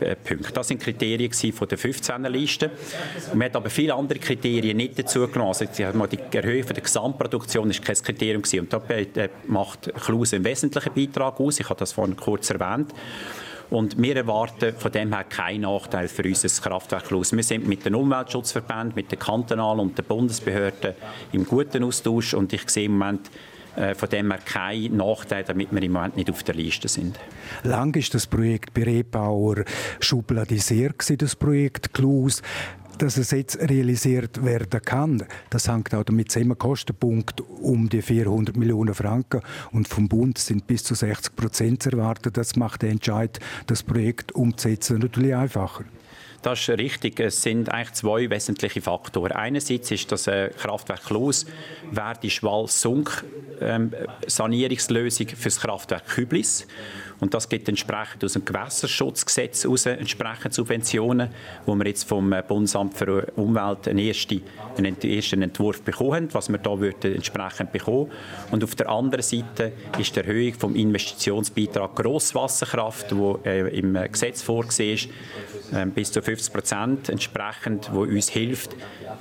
Äh, 0.00 0.52
das 0.54 0.68
sind 0.68 0.80
Kriterien 0.80 1.32
von 1.32 1.66
der 1.66 1.78
15er 1.78 2.28
Liste. 2.28 2.70
Man 3.34 3.46
hat 3.46 3.56
aber 3.56 3.70
viele 3.70 3.94
andere 3.94 4.20
Kriterien 4.20 4.76
nicht 4.76 4.98
dazu 5.00 5.26
genommen. 5.26 5.48
Also 5.48 5.64
die 5.64 5.82
Erhöhung 5.82 6.66
der 6.66 6.82
Gesamtproduktion 6.82 7.70
ist 7.70 7.84
kein 7.84 7.96
Kriterium 7.96 8.42
gewesen. 8.42 8.60
Und 8.60 8.72
da 8.72 8.80
macht 9.48 9.92
Klause 9.94 10.36
einen 10.36 10.44
wesentlichen 10.44 10.92
Beitrag 10.94 11.40
aus. 11.40 11.58
Ich 11.58 11.68
habe 11.68 11.78
das 11.80 11.92
vorhin 11.92 12.16
kurz 12.16 12.50
erwähnt. 12.50 12.94
Und 13.70 14.00
wir 14.00 14.16
erwarten 14.16 14.74
von 14.76 14.90
dem 14.90 15.12
her 15.12 15.24
keinen 15.24 15.62
Nachteil 15.62 16.08
für 16.08 16.22
unser 16.22 16.48
Kraftwerk 16.48 17.10
Luz. 17.10 17.32
Wir 17.32 17.42
sind 17.42 17.68
mit 17.68 17.84
den 17.84 17.94
Umweltschutzverbänden, 17.94 18.94
mit 18.94 19.12
den 19.12 19.18
kantonalen 19.18 19.80
und 19.80 19.98
den 19.98 20.04
Bundesbehörden 20.06 20.94
im 21.32 21.44
guten 21.44 21.84
Austausch 21.84 22.34
und 22.34 22.52
ich 22.52 22.68
sehe 22.70 22.86
im 22.86 22.96
Moment 22.96 23.30
äh, 23.76 23.94
von 23.94 24.08
dem 24.08 24.30
her 24.30 24.40
keinen 24.44 24.96
Nachteil, 24.96 25.44
damit 25.44 25.70
wir 25.70 25.82
im 25.82 25.92
Moment 25.92 26.16
nicht 26.16 26.30
auf 26.30 26.42
der 26.42 26.54
Liste 26.54 26.88
sind. 26.88 27.18
Lang 27.62 27.94
ist 27.94 28.14
das 28.14 28.26
Projekt 28.26 28.72
bei 28.72 28.84
Rebauer 28.84 29.64
schubladisiert, 30.00 31.04
das 31.20 31.36
Projekt 31.36 31.92
Klus 31.92 32.42
dass 32.98 33.16
es 33.16 33.30
jetzt 33.30 33.58
realisiert 33.58 34.44
werden 34.44 34.80
kann, 34.82 35.24
das 35.50 35.68
hängt 35.68 35.94
auch 35.94 36.04
damit 36.04 36.30
zusammen, 36.30 36.58
Kostenpunkt 36.58 37.40
um 37.40 37.88
die 37.88 38.02
400 38.02 38.56
Millionen 38.56 38.94
Franken 38.94 39.40
und 39.72 39.88
vom 39.88 40.08
Bund 40.08 40.38
sind 40.38 40.66
bis 40.66 40.84
zu 40.84 40.94
60 40.94 41.36
Prozent 41.36 41.82
zu 41.82 41.90
erwarten. 41.90 42.32
Das 42.32 42.56
macht 42.56 42.82
den 42.82 42.92
Entscheid, 42.92 43.38
das 43.66 43.82
Projekt 43.82 44.32
umzusetzen, 44.32 44.98
natürlich 44.98 45.34
einfacher. 45.34 45.84
Das 46.42 46.60
ist 46.60 46.68
richtig. 46.78 47.18
Es 47.18 47.42
sind 47.42 47.68
eigentlich 47.68 47.94
zwei 47.94 48.30
wesentliche 48.30 48.80
Faktoren. 48.80 49.32
Einerseits 49.32 49.90
ist 49.90 50.12
das 50.12 50.28
äh, 50.28 50.50
Kraftwerk 50.56 51.10
Los 51.10 51.46
wäre 51.90 52.14
die 52.22 52.30
Schwall-Sunk-Sanierungslösung 52.30 55.28
ähm, 55.28 55.36
für 55.36 55.48
das 55.48 55.60
Kraftwerk 55.60 56.06
Küblis. 56.06 56.64
Und 57.20 57.34
das 57.34 57.48
gibt 57.48 57.68
entsprechend 57.68 58.24
aus 58.24 58.34
dem 58.34 58.44
Gewässerschutzgesetz 58.44 59.64
heraus 59.64 59.86
entsprechend 59.86 60.54
Subventionen, 60.54 61.30
wo 61.66 61.74
wir 61.74 61.86
jetzt 61.86 62.08
vom 62.08 62.32
äh, 62.32 62.44
Bundesamt 62.46 62.94
für 62.94 63.32
Umwelt 63.34 63.88
einen 63.88 63.98
ersten, 63.98 64.40
einen 64.76 65.00
ersten 65.00 65.42
Entwurf 65.42 65.82
bekommen 65.82 66.28
was 66.32 66.48
wir 66.48 66.58
da 66.58 66.78
entsprechend 67.08 67.72
bekommen. 67.72 68.12
Und 68.50 68.62
auf 68.62 68.76
der 68.76 68.88
anderen 68.88 69.22
Seite 69.22 69.72
ist 69.98 70.14
die 70.14 70.20
Erhöhung 70.20 70.54
vom 70.54 70.76
Investitionsbeitrag 70.76 71.96
Grosswasserkraft, 71.96 73.16
wo 73.16 73.40
äh, 73.44 73.76
im 73.76 73.98
Gesetz 74.12 74.42
vorgesehen 74.42 74.94
ist, 74.94 75.08
äh, 75.72 75.86
bis 75.86 76.12
zu 76.12 76.20
50 76.28 76.52
Prozent 76.52 77.08
entsprechend, 77.08 77.90
wo 77.90 78.02
uns 78.02 78.28
hilft, 78.28 78.76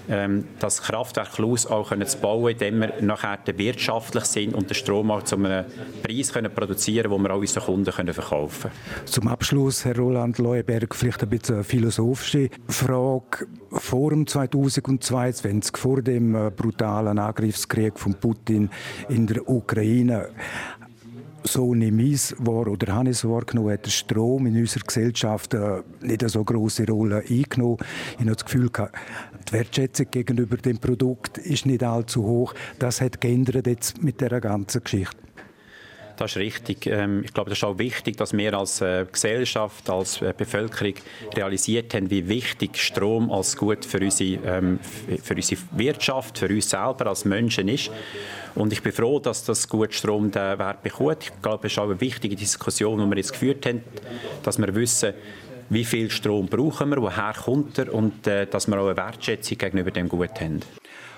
ähm, 0.09 0.43
das 0.59 0.81
Kraftwerk 0.81 1.37
Luz 1.37 1.65
auch 1.65 1.87
können 1.87 2.05
zu 2.05 2.17
bauen, 2.17 2.51
indem 2.51 2.81
wir 2.81 3.01
nachher 3.01 3.39
wirtschaftlich 3.55 4.25
sind 4.25 4.53
und 4.53 4.69
den 4.69 4.75
Strom 4.75 5.09
auch 5.09 5.23
zu 5.23 5.35
einem 5.35 5.63
Preis 6.03 6.33
können 6.33 6.53
produzieren 6.53 7.09
können, 7.09 7.23
den 7.23 7.29
wir 7.29 7.33
auch 7.33 7.39
unseren 7.39 7.63
Kunden 7.63 7.91
können 7.93 8.13
verkaufen 8.13 8.71
können. 8.71 9.05
Zum 9.05 9.29
Abschluss, 9.29 9.85
Herr 9.85 9.95
Roland 9.95 10.37
Leuenberg, 10.37 10.93
vielleicht 10.93 11.23
ein 11.23 11.29
bisschen 11.29 11.55
eine 11.55 11.63
philosophische 11.63 12.49
Frage. 12.67 13.47
Vor 13.71 14.09
dem 14.09 14.27
2022, 14.27 15.77
vor 15.77 16.01
dem 16.01 16.35
äh, 16.35 16.51
brutalen 16.51 17.19
Angriffskrieg 17.19 17.97
von 17.97 18.15
Putin 18.15 18.69
in 19.07 19.27
der 19.27 19.47
Ukraine, 19.47 20.29
so 21.47 21.73
nehme 21.73 22.03
ich 22.03 22.13
es 22.13 22.35
wahr, 22.39 22.67
oder 22.67 22.93
habe 22.93 23.09
ich 23.09 23.17
es 23.17 23.27
wahrgenommen, 23.27 23.71
hat 23.71 23.85
der 23.85 23.91
Strom 23.91 24.45
in 24.47 24.57
unserer 24.57 24.83
Gesellschaft 24.83 25.53
äh, 25.53 25.81
nicht 26.01 26.21
eine 26.21 26.29
so 26.29 26.43
große 26.43 26.85
Rolle 26.87 27.23
eingenommen. 27.27 27.77
Ich 28.13 28.19
habe 28.19 28.31
das 28.35 28.45
Gefühl, 28.45 28.69
die 28.69 29.53
Wertschätzung 29.53 30.07
gegenüber 30.11 30.57
dem 30.57 30.77
Produkt 30.77 31.37
ist 31.37 31.65
nicht 31.65 31.83
allzu 31.83 32.23
hoch. 32.23 32.53
Das 32.79 33.01
hat 33.01 33.21
geändert 33.21 33.67
jetzt 33.67 34.03
mit 34.03 34.21
der 34.21 34.39
ganzen 34.41 34.83
Geschichte. 34.83 35.26
Das 36.17 36.31
ist 36.31 36.37
richtig. 36.37 36.87
Ähm, 36.87 37.21
ich 37.23 37.31
glaube, 37.31 37.51
das 37.51 37.59
ist 37.59 37.63
auch 37.63 37.77
wichtig, 37.77 38.17
dass 38.17 38.35
wir 38.35 38.53
als 38.55 38.81
äh, 38.81 39.05
Gesellschaft, 39.09 39.87
als 39.87 40.19
äh, 40.21 40.33
Bevölkerung 40.35 40.95
realisiert 41.35 41.93
haben, 41.93 42.09
wie 42.09 42.27
wichtig 42.27 42.77
Strom 42.77 43.31
als 43.31 43.55
Gut 43.55 43.85
für 43.85 43.99
unsere, 43.99 44.39
ähm, 44.43 44.79
für 45.23 45.35
unsere 45.35 45.61
Wirtschaft, 45.73 46.39
für 46.39 46.49
uns 46.49 46.71
selber 46.71 47.05
als 47.05 47.23
Menschen 47.23 47.67
ist. 47.67 47.91
Und 48.55 48.73
ich 48.73 48.81
bin 48.81 48.91
froh, 48.91 49.19
dass 49.19 49.45
das 49.45 49.69
gut 49.69 49.93
Strom 49.93 50.31
den 50.31 50.57
Wert 50.57 50.81
bekommt. 50.81 51.23
Ich 51.23 51.41
glaube, 51.41 51.67
es 51.67 51.73
ist 51.73 51.79
auch 51.79 51.83
eine 51.83 52.01
wichtige 52.01 52.35
Diskussion, 52.35 52.99
die 52.99 53.05
wir 53.05 53.17
jetzt 53.17 53.33
geführt 53.33 53.67
haben, 53.67 53.83
dass 54.41 54.57
wir 54.57 54.73
wissen, 54.73 55.13
wie 55.69 55.85
viel 55.85 56.09
Strom 56.09 56.47
brauchen 56.47 56.89
wir, 56.89 56.99
woher 56.99 57.33
kommt 57.33 57.77
er 57.77 57.93
und 57.93 58.25
äh, 58.25 58.47
dass 58.47 58.67
wir 58.67 58.79
auch 58.79 58.87
eine 58.87 58.97
Wertschätzung 58.97 59.59
gegenüber 59.59 59.91
dem 59.91 60.09
Gut 60.09 60.41
haben. 60.41 60.61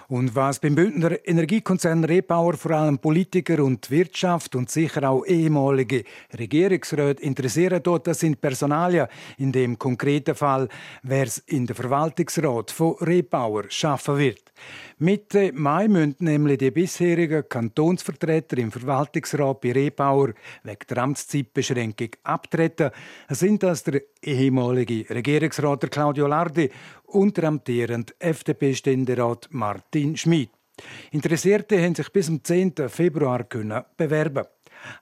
Und 0.10 0.36
was 0.36 0.58
beim 0.60 0.74
Bündner 0.74 1.20
Energiekonzern 1.24 2.04
Repower 2.04 2.56
vor 2.56 2.72
allem 2.72 2.98
Politiker 2.98 3.64
und 3.64 3.92
Wirtschaft 3.92 4.56
und 4.56 4.72
sicher 4.72 5.08
auch 5.08 5.24
ehemalige 5.24 6.04
Regierungsräte 6.36 7.22
interessieren 7.22 7.80
dort, 7.84 8.08
das 8.08 8.22
sind 8.22 8.42
Personalien. 8.42 9.06
In 9.38 9.52
dem 9.52 9.78
konkreten 9.78 10.34
Fall, 10.34 10.68
wer 11.04 11.28
es 11.28 11.38
in 11.38 11.68
der 11.68 11.76
Verwaltungsrat 11.76 12.72
von 12.72 12.96
Repower 13.02 13.66
schaffen 13.70 14.18
wird. 14.18 14.42
Mitte 14.98 15.52
Mai 15.54 15.88
müssen 15.88 16.16
nämlich 16.20 16.58
die 16.58 16.72
bisherigen 16.72 17.48
Kantonsvertreter 17.48 18.58
im 18.58 18.72
Verwaltungsrat 18.72 19.62
bei 19.62 19.72
Repower 19.72 20.34
wegen 20.64 20.88
der 20.90 20.98
Amtszeitbeschränkung 20.98 22.10
abtreten. 22.24 22.90
Es 23.28 23.40
sind 23.40 23.64
das 23.64 23.84
der 23.84 24.02
ehemalige 24.22 25.10
Regierungsrat 25.10 25.90
Claudio 25.92 26.28
Lardi 26.28 26.70
und 27.12 27.38
der 27.38 27.46
amtierende 27.46 28.14
FDP-Ständerat 28.20 29.48
Martin 29.52 30.18
Schmid. 30.18 30.50
Interessierte 31.12 31.82
haben 31.82 31.96
sich 31.96 32.10
bis 32.12 32.28
zum 32.28 32.44
10. 32.44 32.74
Februar 32.88 33.46
bewerben 33.98 34.46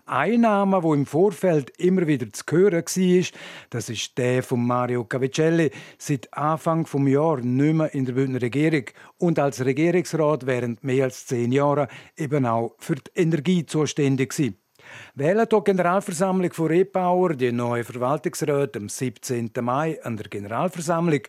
ein 0.05 0.41
Name, 0.41 0.81
der 0.81 0.93
im 0.93 1.05
Vorfeld 1.05 1.71
immer 1.77 2.07
wieder 2.07 2.31
zu 2.31 2.43
hören 2.49 2.83
war, 2.83 3.39
das 3.69 3.89
ist 3.89 4.17
der 4.17 4.43
von 4.43 4.65
Mario 4.65 5.03
Cavicelli, 5.03 5.71
seit 5.97 6.33
Anfang 6.33 6.83
des 6.83 7.11
Jahres 7.11 7.43
nicht 7.43 7.73
mehr 7.75 7.93
in 7.93 8.05
der 8.05 8.13
Bündner 8.13 8.41
Regierung 8.41 8.85
und 9.17 9.39
als 9.39 9.63
Regierungsrat 9.63 10.45
während 10.45 10.83
mehr 10.83 11.05
als 11.05 11.27
zehn 11.27 11.51
Jahren 11.51 11.87
eben 12.17 12.45
auch 12.45 12.75
für 12.79 12.95
die 12.95 13.11
Energie 13.15 13.65
zuständig 13.65 14.37
war. 14.39 14.51
Wählen 15.15 15.47
die 15.51 15.63
Generalversammlung 15.63 16.53
von 16.53 16.67
Repower 16.67 17.33
die 17.33 17.51
neue 17.51 17.83
Verwaltungsrat 17.83 18.77
am 18.77 18.87
17. 18.87 19.51
Mai 19.61 20.01
an 20.03 20.15
der 20.15 20.29
Generalversammlung 20.29 21.21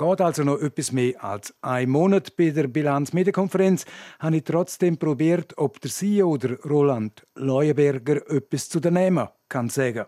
geht 0.00 0.20
also 0.22 0.44
noch 0.44 0.60
etwas 0.60 0.92
mehr 0.92 1.22
als 1.22 1.54
ein 1.60 1.90
Monat 1.90 2.34
bei 2.36 2.50
der 2.50 2.68
Bilanzmedienkonferenz, 2.68 3.84
habe 4.18 4.36
ich 4.36 4.44
trotzdem 4.44 4.96
probiert, 4.96 5.58
ob 5.58 5.78
der 5.80 5.90
CEO 5.90 6.30
oder 6.30 6.58
Roland 6.60 7.26
Leuenberger 7.34 8.28
etwas 8.30 8.70
zu 8.70 8.80
nehmen 8.80 9.28
kann 9.48 9.68
sagen. 9.68 10.06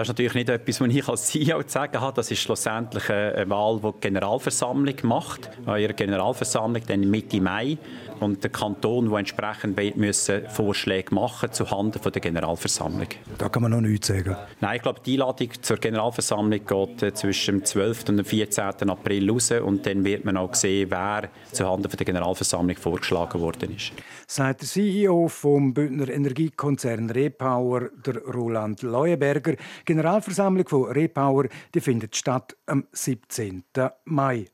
Das 0.00 0.08
ist 0.08 0.12
natürlich 0.12 0.32
nicht 0.32 0.48
etwas, 0.48 0.80
was 0.80 0.88
ich 0.88 1.08
als 1.10 1.26
CEO 1.26 1.62
zu 1.62 1.68
sagen 1.68 2.00
habe. 2.00 2.16
Das 2.16 2.30
ist 2.30 2.40
schlussendlich 2.40 3.10
eine 3.10 3.50
Wahl, 3.50 3.80
die 3.84 3.92
die 3.92 4.00
Generalversammlung 4.00 4.94
macht. 5.02 5.50
An 5.66 5.78
ihrer 5.78 5.92
Generalversammlung 5.92 6.82
dann 6.86 7.00
Mitte 7.10 7.38
Mai 7.38 7.76
und 8.18 8.42
der 8.42 8.50
Kanton, 8.50 9.10
der 9.10 9.18
entsprechend 9.18 9.78
müssen 9.98 10.48
Vorschläge 10.48 11.14
machen 11.14 11.52
zuhanden 11.52 12.00
der 12.02 12.20
Generalversammlung. 12.22 13.08
Da 13.36 13.50
kann 13.50 13.62
man 13.62 13.72
noch 13.72 13.82
nichts 13.82 14.06
sagen. 14.06 14.36
Nein, 14.62 14.76
ich 14.76 14.82
glaube, 14.82 15.00
die 15.04 15.12
Einladung 15.12 15.50
zur 15.60 15.76
Generalversammlung 15.76 16.64
geht 16.64 17.02
äh, 17.02 17.12
zwischen 17.12 17.58
dem 17.58 17.64
12. 17.66 18.08
und 18.08 18.16
dem 18.16 18.24
14. 18.24 18.88
April 18.88 19.30
raus 19.30 19.50
und 19.50 19.84
dann 19.84 20.02
wird 20.02 20.24
man 20.24 20.38
auch 20.38 20.54
sehen, 20.54 20.90
wer 20.90 21.28
zuhanden 21.52 21.90
der 21.90 22.06
Generalversammlung 22.06 22.76
vorgeschlagen 22.78 23.38
worden 23.38 23.76
ist. 23.76 23.92
Sagt 24.32 24.60
der 24.60 24.68
CEO 24.68 25.26
vom 25.26 25.74
Bündner 25.74 26.08
Energiekonzern 26.08 27.10
Repower, 27.10 27.90
der 28.06 28.18
Roland 28.18 28.80
Leuenberger. 28.80 29.56
Generalversammlung 29.84 30.68
von 30.68 30.84
Repower 30.84 31.48
die 31.74 31.80
findet 31.80 32.14
statt 32.14 32.56
am 32.66 32.86
17. 32.92 33.64
Mai. 34.04 34.46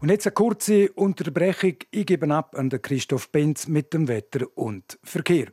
Und 0.00 0.10
jetzt 0.10 0.26
eine 0.26 0.34
kurze 0.34 0.90
Unterbrechung. 0.94 1.74
Ich 1.92 2.04
gebe 2.04 2.28
ab 2.34 2.56
an 2.58 2.68
Christoph 2.82 3.30
Benz 3.30 3.68
mit 3.68 3.94
dem 3.94 4.08
Wetter 4.08 4.44
und 4.56 4.98
Verkehr. 5.04 5.52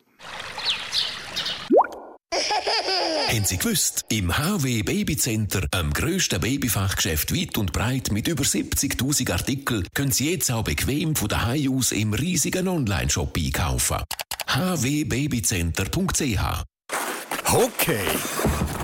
Haben 3.32 3.46
Sie 3.46 3.58
gewusst? 3.58 4.04
Im 4.10 4.38
HW 4.38 4.84
Baby 4.84 5.16
Center, 5.16 5.66
am 5.72 5.94
grössten 5.94 6.42
Babyfachgeschäft 6.42 7.34
weit 7.34 7.58
und 7.58 7.72
breit 7.72 8.12
mit 8.12 8.28
über 8.28 8.44
70.000 8.44 9.32
Artikeln, 9.32 9.88
können 9.94 10.12
Sie 10.12 10.30
jetzt 10.30 10.52
auch 10.52 10.66
bequem 10.66 11.16
von 11.16 11.30
daheim 11.30 11.78
aus 11.78 11.94
im 11.94 12.14
riesigen 12.14 12.68
Online-Shop 12.68 13.34
einkaufen. 13.38 14.04
hwbabycenter.ch 14.48 16.64
Okay, 17.54 18.06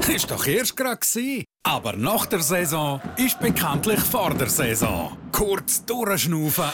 ist 0.07 0.31
doch 0.31 0.47
erst 0.47 0.77
gerade 0.77 1.43
aber 1.63 1.97
nach 1.97 2.25
der 2.27 2.39
Saison 2.39 3.01
ist 3.17 3.41
bekanntlich 3.41 3.99
vor 3.99 4.33
der 4.33 4.47
Saison. 4.47 5.17
Kurz 5.33 5.83
durchschnaufen, 5.83 6.71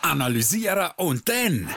analysieren 0.00 0.88
und 0.96 1.28
dann 1.28 1.68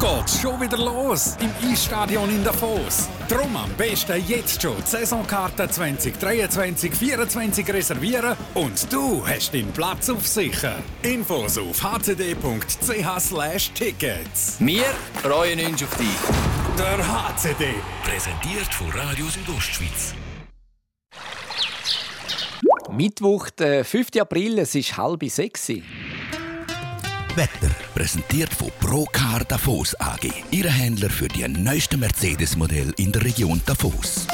geht's 0.00 0.40
schon 0.40 0.60
wieder 0.60 0.78
los 0.78 1.36
im 1.40 1.50
Eisstadion 1.70 2.28
in 2.30 2.42
Davos. 2.42 3.08
Drum 3.28 3.54
am 3.54 3.70
besten 3.74 4.24
jetzt 4.26 4.62
schon 4.62 4.76
die 4.78 4.86
Saisonkarte 4.86 5.66
2023-2024 5.66 7.70
reservieren 7.72 8.36
und 8.54 8.92
du 8.92 9.26
hast 9.26 9.52
deinen 9.52 9.72
Platz 9.72 10.08
auf 10.08 10.26
sicher. 10.26 10.76
Infos 11.02 11.58
auf 11.58 11.82
hcd.ch 11.82 13.74
tickets. 13.74 14.56
Wir 14.58 14.86
freuen 15.22 15.60
uns 15.66 15.82
auf 15.82 15.94
dich. 15.96 16.06
Der 16.78 17.06
HCD. 17.06 17.74
Präsentiert 18.02 18.72
von 18.72 18.90
Radio 18.92 19.26
Südostschweiz. 19.26 20.14
Mittwoch, 22.90 23.50
der 23.50 23.84
5. 23.84 24.16
April, 24.18 24.60
es 24.60 24.74
ist 24.74 24.96
halb 24.96 25.22
sechs. 25.24 25.70
Wetter 27.36 27.70
präsentiert 27.94 28.52
von 28.52 28.70
Procar 28.80 29.44
Davos 29.46 29.94
AG. 30.00 30.28
Ihre 30.50 30.70
Händler 30.70 31.10
für 31.10 31.28
die 31.28 31.46
neuesten 31.46 32.00
Mercedes-Modell 32.00 32.92
in 32.96 33.12
der 33.12 33.24
Region 33.24 33.62
Davos. 33.66 34.26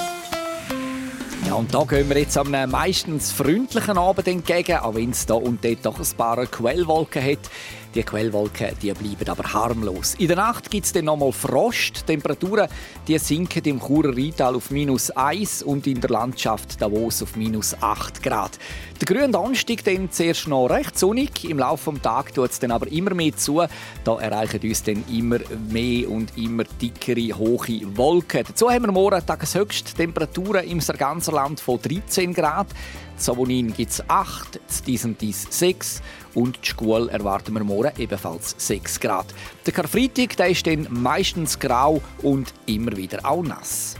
Ja, 1.47 1.55
und 1.55 1.73
da 1.75 1.85
gehen 1.85 2.09
wir 2.09 2.19
jetzt 2.19 2.39
am 2.39 2.51
meistens 2.51 3.33
freundlichen 3.33 3.99
Abend 3.99 4.27
entgegen, 4.27 4.79
auch 4.79 4.95
wenn 4.95 5.11
es 5.11 5.27
da 5.27 5.35
und 5.35 5.63
dort 5.63 5.85
doch 5.85 6.01
ein 6.01 6.17
paar 6.17 6.47
Quellwolken 6.47 7.23
hat. 7.23 7.51
Die 7.97 8.03
Quellwolken 8.03 8.77
die 8.83 8.93
bleiben 8.93 9.27
aber 9.27 9.55
harmlos. 9.55 10.17
In 10.19 10.27
der 10.27 10.37
Nacht 10.37 10.71
gibt 10.71 10.85
es 10.85 10.93
dann 10.93 11.07
nochmal 11.07 11.33
Frost. 11.33 12.03
Die 12.03 12.13
Temperaturen 12.13 12.69
die 13.09 13.19
sinken 13.19 13.65
im 13.65 13.81
Churer 13.81 14.15
Rheintal 14.15 14.55
auf 14.55 14.71
minus 14.71 15.11
1 15.13 15.63
und 15.63 15.87
in 15.87 16.03
der 16.03 16.11
Landschaft 16.11 16.79
Davos 16.83 17.23
auf 17.23 17.37
minus 17.37 17.75
8 17.81 18.23
Grad. 18.23 18.59
Der 19.01 19.07
grüne 19.07 19.31
Donnerstag 19.31 19.83
dann 19.85 20.11
zuerst 20.11 20.47
noch 20.47 20.67
recht 20.67 20.99
sonnig. 20.99 21.49
Im 21.49 21.59
Laufe 21.59 21.91
des 21.91 22.03
Tages 22.03 22.35
tut 22.35 22.51
es 22.51 22.59
dann 22.59 22.71
aber 22.71 22.87
immer 22.89 23.15
mehr 23.15 23.35
zu. 23.35 23.63
Da 24.05 24.19
erreichen 24.19 24.61
uns 24.63 24.83
dann 24.83 25.03
immer 25.11 25.39
mehr 25.71 26.11
und 26.11 26.37
immer 26.37 26.65
dickere, 26.65 27.39
hohe 27.39 27.97
Wolken. 27.97 28.45
Dazu 28.47 28.71
haben 28.71 28.85
wir 28.85 28.93
morgen 28.93 29.25
Tageshöchste 29.25 29.95
Temperaturen 29.95 30.69
im 30.69 30.81
ganzen 30.81 31.35
Land 31.35 31.61
von 31.61 31.81
13 31.81 32.35
Grad. 32.35 32.67
Savonin 33.19 33.73
gibt 33.73 33.93
es 33.93 34.11
8, 34.11 34.61
dies 34.87 35.07
und 35.07 35.19
dies 35.19 35.47
6 35.49 36.03
und 36.37 36.59
die 36.63 36.69
Schule 36.69 37.11
erwarten 37.11 37.55
wir 37.55 37.65
morgen 37.65 37.93
ebenfalls 37.99 38.55
6 38.59 39.01
Grad. 39.01 39.27
Der 39.65 39.73
Karfreitag 39.73 40.37
der 40.37 40.51
ist 40.51 40.67
dann 40.67 40.87
meistens 40.91 41.59
grau 41.59 42.01
und 42.23 42.53
immer 42.67 42.97
wieder 42.97 43.25
auch 43.25 43.43
nass. 43.43 43.97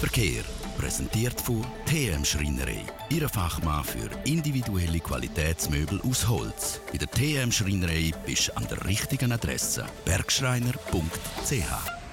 Verkehr 0.00 0.42
präsentiert 0.76 1.40
von 1.40 1.64
TM 1.86 2.24
Schreinerei. 2.24 2.82
Ihre 3.08 3.28
Fachmann 3.28 3.84
für 3.84 4.10
individuelle 4.24 5.00
Qualitätsmöbel 5.00 6.00
aus 6.02 6.28
Holz. 6.28 6.80
Bei 6.92 6.98
der 6.98 7.10
TM 7.10 7.50
Schreinerei 7.50 8.12
bist 8.26 8.48
du 8.48 8.56
an 8.56 8.66
der 8.68 8.84
richtigen 8.84 9.32
Adresse. 9.32 9.86
Bergschreiner.ch 10.04 12.05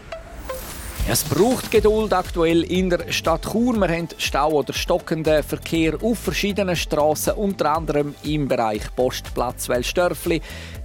es 1.08 1.24
braucht 1.24 1.70
Geduld 1.70 2.14
aktuell 2.14 2.64
in 2.64 2.90
der 2.90 3.12
Stadt 3.12 3.44
Chur. 3.52 3.76
Wir 3.76 3.90
haben 3.90 4.08
Stau 4.18 4.52
oder 4.52 4.74
stockenden 4.74 5.44
Verkehr 5.44 5.98
auf 6.02 6.20
verschiedenen 6.20 6.76
Straßen, 6.76 7.34
unter 7.34 7.74
anderem 7.76 8.16
im 8.24 8.48
Bereich 8.48 8.84
Postplatz 8.96 9.68
Wellstörfli, 9.68 10.42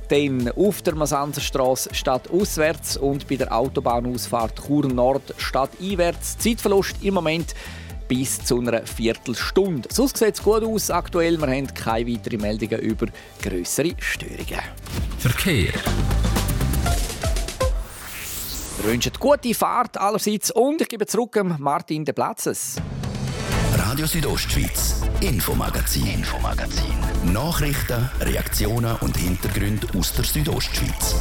dann 0.08 0.50
auf 0.56 0.82
der 0.82 0.94
Masanzerstraße 0.96 1.94
stadtauswärts 1.94 2.96
und 2.96 3.28
bei 3.28 3.37
der 3.37 3.52
Autobahnausfahrt 3.52 4.60
Chur 4.66 4.88
Nord 4.88 5.34
stadteinwärts. 5.37 6.38
Zeitverlust 6.38 6.96
im 7.02 7.14
Moment 7.14 7.54
bis 8.08 8.42
zu 8.44 8.58
einer 8.58 8.87
Viertelstunde. 8.87 9.88
Sonst 9.92 10.16
sieht 10.16 10.34
es 10.34 10.42
gut 10.42 10.64
aus 10.64 10.90
aktuell. 10.90 11.38
Wir 11.38 11.46
haben 11.46 11.72
keine 11.75 12.10
weiteren 12.10 12.40
Meldungen 12.40 12.80
über 12.80 13.06
größere 13.42 13.92
Störungen. 13.98 14.62
Verkehr. 15.18 15.75
Wir 18.80 18.92
wünschen 18.92 19.12
gute 19.18 19.54
Fahrt 19.54 19.99
allerseits 19.99 20.52
und 20.52 20.80
ich 20.80 20.88
gebe 20.88 21.04
zurück 21.04 21.37
an 21.37 21.56
Martin 21.58 22.04
de 22.04 22.14
Platzes. 22.14 22.76
Radio 23.76 24.06
Südostschweiz, 24.06 25.02
Infomagazin, 25.20 26.06
Infomagazin. 26.06 26.94
Nachrichten, 27.32 28.08
Reaktionen 28.20 28.94
und 29.00 29.16
Hintergründe 29.16 29.88
aus 29.99 30.12
der 30.12 30.25
Südostschweiz. 30.25 31.16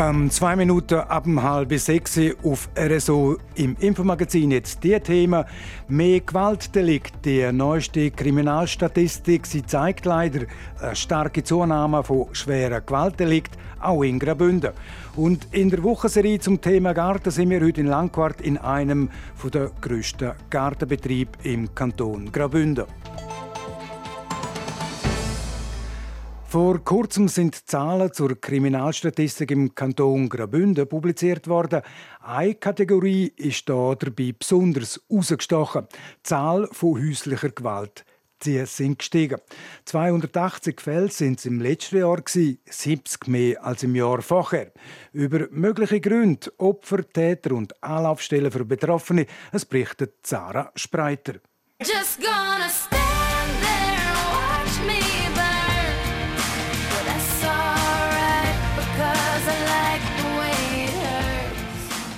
Ähm, 0.00 0.30
zwei 0.30 0.56
Minuten 0.56 0.94
ab 0.94 1.24
dem 1.24 1.42
halb 1.42 1.78
sechs 1.78 2.18
auf 2.42 2.70
RSO 2.74 3.36
im 3.56 3.76
Infomagazin. 3.80 4.50
Jetzt 4.50 4.82
die 4.82 4.98
Thema 4.98 5.44
mehr 5.88 6.20
Gewaltdelikt. 6.20 7.22
Die 7.26 7.52
neueste 7.52 8.10
Kriminalstatistik 8.10 9.44
sie 9.44 9.62
zeigt 9.62 10.06
leider 10.06 10.46
eine 10.80 10.96
starke 10.96 11.44
Zunahme 11.44 12.02
von 12.02 12.28
schweren 12.32 12.80
Gewaltdelikten, 12.86 13.60
auch 13.78 14.02
in 14.02 14.18
Graubünden. 14.18 14.70
Und 15.16 15.48
in 15.52 15.68
der 15.68 15.82
Wochenserie 15.82 16.38
zum 16.38 16.62
Thema 16.62 16.94
Garten 16.94 17.30
sind 17.30 17.50
wir 17.50 17.60
heute 17.60 17.82
in 17.82 17.86
Langquart 17.86 18.40
in 18.40 18.56
einem 18.56 19.10
der 19.52 19.70
grössten 19.82 20.32
Gartenbetriebe 20.48 21.32
im 21.42 21.74
Kanton 21.74 22.32
Graubünden. 22.32 22.86
Vor 26.50 26.82
kurzem 26.82 27.28
sind 27.28 27.68
Zahlen 27.68 28.12
zur 28.12 28.40
Kriminalstatistik 28.40 29.52
im 29.52 29.72
Kanton 29.72 30.28
Graubünden 30.28 30.88
publiziert 30.88 31.46
worden. 31.46 31.82
Eine 32.20 32.56
Kategorie 32.56 33.32
ist 33.36 33.68
da 33.68 33.94
dabei 33.94 34.34
besonders 34.36 35.00
herausgestochen. 35.08 35.86
Die 35.92 36.22
Zahl 36.24 36.68
von 36.72 37.00
häuslicher 37.00 37.50
Gewalt. 37.50 38.04
Die 38.42 38.66
sind 38.66 38.98
gestiegen. 38.98 39.38
280 39.84 40.80
Fälle 40.80 41.12
sind 41.12 41.38
es 41.38 41.46
im 41.46 41.60
letzten 41.60 41.98
Jahr, 41.98 42.20
70 42.26 43.28
mehr 43.28 43.64
als 43.64 43.84
im 43.84 43.94
Jahr 43.94 44.20
vorher. 44.20 44.72
Über 45.12 45.46
mögliche 45.52 46.00
Gründe, 46.00 46.52
Opfer, 46.58 47.08
Täter 47.08 47.54
und 47.54 47.80
Anlaufstellen 47.80 48.50
für 48.50 48.64
Betroffene, 48.64 49.26
es 49.52 49.64
berichtet 49.64 50.26
Sarah 50.26 50.72
Spreiter. 50.74 51.34
Just 51.80 52.20
gonna 52.20 52.99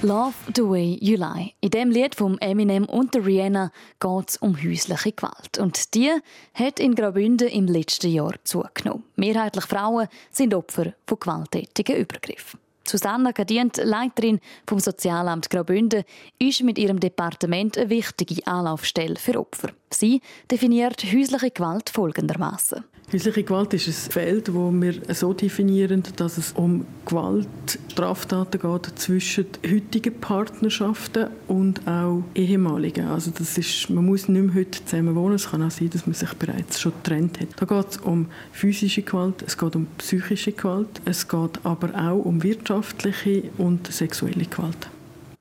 Love 0.05 0.35
the 0.57 0.63
Way 0.63 0.99
You 1.01 1.17
Lie. 1.17 1.53
In 1.61 1.71
dem 1.71 1.91
Lied 1.93 2.17
von 2.17 2.37
Eminem 2.41 2.87
und 2.87 3.15
der 3.15 3.25
Rihanna 3.25 3.71
geht 4.01 4.31
es 4.31 4.37
um 4.39 4.57
häusliche 4.57 5.13
Gewalt. 5.13 5.59
Und 5.61 5.95
die 5.95 6.11
hat 6.55 6.81
in 6.81 6.97
Graubünden 6.97 7.47
im 7.47 7.67
letzten 7.67 8.11
Jahr 8.11 8.35
zugenommen. 8.43 9.05
Mehrheitlich 9.15 9.65
Frauen 9.65 10.09
sind 10.33 10.55
Opfer 10.55 10.95
von 11.07 11.21
gewalttätigen 11.21 11.95
Übergriffen. 11.95 12.59
Susanna 12.85 13.31
Gadient, 13.31 13.77
Leiterin 13.77 14.41
vom 14.67 14.81
Sozialamt 14.81 15.49
Graubünden, 15.51 16.03
ist 16.41 16.65
mit 16.65 16.81
ihrem 16.81 16.99
Departement 16.99 17.79
eine 17.79 17.89
wichtige 17.89 18.45
Anlaufstelle 18.45 19.15
für 19.15 19.39
Opfer. 19.39 19.69
Sie 19.91 20.21
definiert 20.51 21.05
häusliche 21.05 21.53
Gewalt 21.53 21.91
folgendermaßen. 21.91 22.83
Häusliche 23.13 23.43
Gewalt 23.43 23.75
ist 23.75 23.89
ein 23.89 24.11
Feld, 24.11 24.49
das 24.49 24.55
wir 24.55 25.15
so 25.15 25.35
definieren, 25.35 26.03
dass 26.17 26.39
es 26.39 26.53
um 26.53 26.87
Gewaltstraftaten 27.05 28.59
geht 28.59 28.99
zwischen 28.99 29.45
heutigen 29.71 30.15
Partnerschaften 30.19 31.27
und 31.47 31.87
auch 31.87 32.23
ehemaligen. 32.35 33.09
Also 33.09 33.31
das 33.37 33.59
ist, 33.59 33.91
man 33.91 34.07
muss 34.07 34.29
nicht 34.29 34.43
mehr 34.43 34.55
heute 34.55 34.83
zusammen 34.83 35.15
wohnen. 35.15 35.35
Es 35.35 35.51
kann 35.51 35.63
auch 35.63 35.71
sein, 35.71 35.91
dass 35.91 36.07
man 36.07 36.15
sich 36.15 36.33
bereits 36.33 36.81
schon 36.81 36.93
getrennt 37.03 37.39
hat. 37.39 37.49
Da 37.57 37.67
geht 37.67 37.91
es 37.91 37.97
um 37.99 38.29
physische 38.51 39.03
Gewalt, 39.03 39.45
es 39.47 39.59
geht 39.59 39.77
um 39.77 39.89
psychische 39.99 40.53
Gewalt, 40.53 41.03
es 41.05 41.29
geht 41.29 41.61
aber 41.65 41.95
auch 41.95 42.25
um 42.25 42.43
wirtschaftliche 42.43 43.43
und 43.59 43.93
sexuelle 43.93 44.47
Gewalt. 44.47 44.89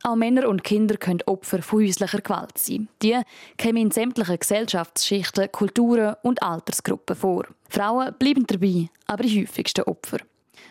Auch 0.04 0.16
Männer 0.16 0.50
und 0.50 0.64
Kinder 0.64 0.98
können 0.98 1.22
Opfer 1.28 1.62
von 1.62 1.80
häuslicher 1.80 2.22
Gewalt 2.22 2.58
sein. 2.58 2.88
Die 3.04 3.20
kommen 3.62 3.78
in 3.78 3.92
sämtlichen 3.92 4.40
Gesellschaftsschichten, 4.40 5.52
Kulturen 5.52 6.16
und 6.24 6.42
Altersgruppen 6.42 7.16
vor. 7.16 7.46
Frauen 7.70 8.14
bleiben 8.18 8.48
dabei, 8.48 8.90
aber 9.06 9.24
die 9.24 9.42
häufigsten 9.42 9.84
Opfer. 9.84 10.18